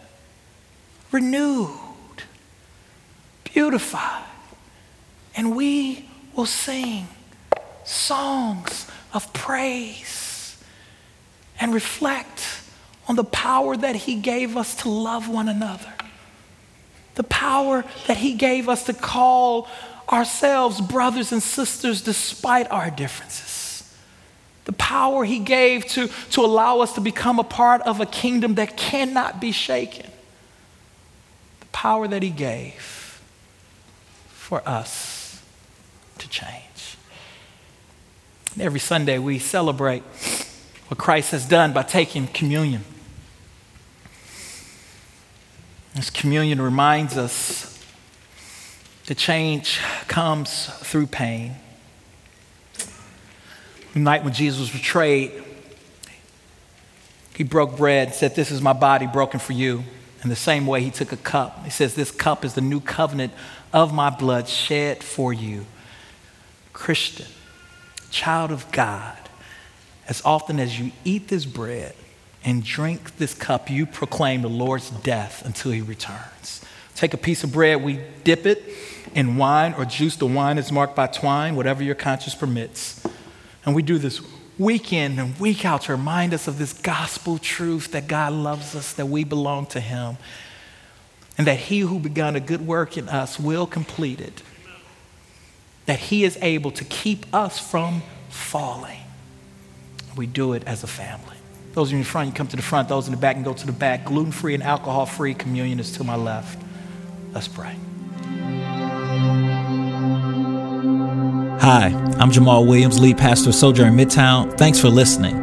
renewed, 1.12 1.70
beautified. 3.44 4.24
And 5.36 5.54
we 5.56 6.08
will 6.34 6.46
sing 6.46 7.06
songs 7.84 8.90
of 9.12 9.32
praise 9.32 10.62
and 11.60 11.72
reflect 11.72 12.60
on 13.06 13.16
the 13.16 13.24
power 13.24 13.76
that 13.76 13.96
He 13.96 14.16
gave 14.16 14.56
us 14.56 14.74
to 14.76 14.88
love 14.88 15.28
one 15.28 15.48
another, 15.48 15.92
the 17.14 17.22
power 17.22 17.84
that 18.06 18.16
He 18.16 18.34
gave 18.34 18.68
us 18.68 18.84
to 18.84 18.94
call 18.94 19.68
ourselves 20.10 20.80
brothers 20.80 21.32
and 21.32 21.42
sisters 21.42 22.02
despite 22.02 22.70
our 22.70 22.90
differences, 22.90 23.94
the 24.64 24.72
power 24.72 25.24
He 25.24 25.38
gave 25.38 25.86
to, 25.86 26.08
to 26.30 26.40
allow 26.40 26.80
us 26.80 26.94
to 26.94 27.00
become 27.00 27.38
a 27.38 27.44
part 27.44 27.82
of 27.82 28.00
a 28.00 28.06
kingdom 28.06 28.54
that 28.56 28.76
cannot 28.76 29.40
be 29.40 29.52
shaken, 29.52 30.10
the 31.60 31.66
power 31.66 32.08
that 32.08 32.22
He 32.22 32.30
gave 32.30 33.20
for 34.28 34.66
us 34.68 35.42
to 36.18 36.28
change. 36.28 36.73
Every 38.58 38.78
Sunday, 38.78 39.18
we 39.18 39.40
celebrate 39.40 40.02
what 40.86 40.96
Christ 40.96 41.32
has 41.32 41.44
done 41.44 41.72
by 41.72 41.82
taking 41.82 42.28
communion. 42.28 42.84
This 45.94 46.08
communion 46.08 46.62
reminds 46.62 47.16
us 47.16 47.82
that 49.06 49.16
change 49.16 49.80
comes 50.06 50.66
through 50.66 51.08
pain. 51.08 51.56
The 53.92 54.00
night 54.00 54.22
when 54.22 54.32
Jesus 54.32 54.60
was 54.60 54.70
betrayed, 54.70 55.32
he 57.34 57.42
broke 57.42 57.76
bread 57.76 58.08
and 58.08 58.14
said, 58.14 58.36
This 58.36 58.52
is 58.52 58.62
my 58.62 58.72
body 58.72 59.08
broken 59.08 59.40
for 59.40 59.52
you. 59.52 59.82
In 60.22 60.30
the 60.30 60.36
same 60.36 60.66
way, 60.66 60.80
he 60.80 60.90
took 60.92 61.10
a 61.10 61.16
cup. 61.16 61.64
He 61.64 61.70
says, 61.70 61.94
This 61.94 62.12
cup 62.12 62.44
is 62.44 62.54
the 62.54 62.60
new 62.60 62.80
covenant 62.80 63.32
of 63.72 63.92
my 63.92 64.10
blood 64.10 64.48
shed 64.48 65.02
for 65.02 65.32
you. 65.32 65.66
Christian, 66.72 67.26
child 68.14 68.52
of 68.52 68.70
God, 68.70 69.18
as 70.08 70.22
often 70.24 70.60
as 70.60 70.78
you 70.78 70.92
eat 71.04 71.28
this 71.28 71.44
bread 71.44 71.94
and 72.44 72.62
drink 72.62 73.16
this 73.16 73.34
cup, 73.34 73.68
you 73.68 73.84
proclaim 73.86 74.42
the 74.42 74.48
Lord's 74.48 74.90
death 74.90 75.44
until 75.44 75.72
he 75.72 75.80
returns. 75.80 76.64
Take 76.94 77.12
a 77.12 77.16
piece 77.18 77.42
of 77.42 77.52
bread, 77.52 77.82
we 77.82 78.00
dip 78.22 78.46
it 78.46 78.62
in 79.14 79.36
wine 79.36 79.74
or 79.76 79.84
juice. 79.84 80.16
The 80.16 80.26
wine 80.26 80.58
is 80.58 80.70
marked 80.70 80.94
by 80.94 81.08
twine, 81.08 81.56
whatever 81.56 81.82
your 81.82 81.96
conscience 81.96 82.36
permits. 82.36 83.04
And 83.66 83.74
we 83.74 83.82
do 83.82 83.98
this 83.98 84.20
week 84.58 84.92
in 84.92 85.18
and 85.18 85.38
week 85.40 85.64
out 85.64 85.82
to 85.82 85.92
remind 85.92 86.32
us 86.32 86.46
of 86.46 86.58
this 86.58 86.72
gospel 86.72 87.38
truth 87.38 87.90
that 87.90 88.06
God 88.06 88.32
loves 88.32 88.76
us, 88.76 88.92
that 88.92 89.06
we 89.06 89.24
belong 89.24 89.66
to 89.66 89.80
him, 89.80 90.18
and 91.36 91.48
that 91.48 91.58
he 91.58 91.80
who 91.80 91.98
begun 91.98 92.36
a 92.36 92.40
good 92.40 92.64
work 92.64 92.96
in 92.96 93.08
us 93.08 93.40
will 93.40 93.66
complete 93.66 94.20
it 94.20 94.42
that 95.86 95.98
He 95.98 96.24
is 96.24 96.38
able 96.40 96.70
to 96.72 96.84
keep 96.84 97.26
us 97.34 97.58
from 97.58 98.02
falling. 98.28 99.00
We 100.16 100.26
do 100.26 100.52
it 100.52 100.64
as 100.64 100.82
a 100.82 100.86
family. 100.86 101.36
Those 101.72 101.92
in 101.92 101.98
the 101.98 102.04
front, 102.04 102.28
you 102.28 102.34
come 102.34 102.46
to 102.48 102.56
the 102.56 102.62
front. 102.62 102.88
Those 102.88 103.08
in 103.08 103.12
the 103.12 103.20
back, 103.20 103.34
can 103.34 103.42
go 103.42 103.52
to 103.52 103.66
the 103.66 103.72
back. 103.72 104.04
Gluten 104.04 104.32
free 104.32 104.54
and 104.54 104.62
alcohol 104.62 105.06
free 105.06 105.34
communion 105.34 105.80
is 105.80 105.92
to 105.92 106.04
my 106.04 106.14
left. 106.14 106.62
Let's 107.32 107.48
pray. 107.48 107.76
Hi, 111.60 111.86
I'm 112.18 112.30
Jamaal 112.30 112.68
Williams, 112.68 113.00
lead 113.00 113.18
pastor 113.18 113.48
of 113.48 113.54
Sojourn 113.54 113.96
Midtown. 113.96 114.56
Thanks 114.56 114.78
for 114.78 114.88
listening. 114.88 115.34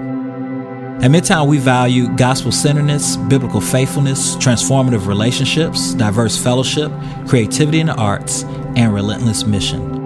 At 1.02 1.10
Midtown, 1.10 1.48
we 1.48 1.58
value 1.58 2.16
gospel 2.16 2.52
centeredness, 2.52 3.18
biblical 3.18 3.60
faithfulness, 3.60 4.36
transformative 4.36 5.08
relationships, 5.08 5.96
diverse 5.96 6.42
fellowship, 6.42 6.92
creativity 7.28 7.80
in 7.80 7.88
the 7.88 7.96
arts, 7.96 8.44
and 8.76 8.94
relentless 8.94 9.44
mission. 9.44 10.01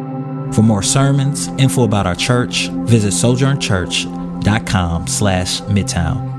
For 0.56 0.62
more 0.62 0.82
sermons, 0.82 1.50
info 1.58 1.84
about 1.84 2.08
our 2.08 2.16
church, 2.16 2.70
visit 2.70 3.12
sojournchurch.com 3.12 5.08
slash 5.08 5.60
midtown. 5.64 6.35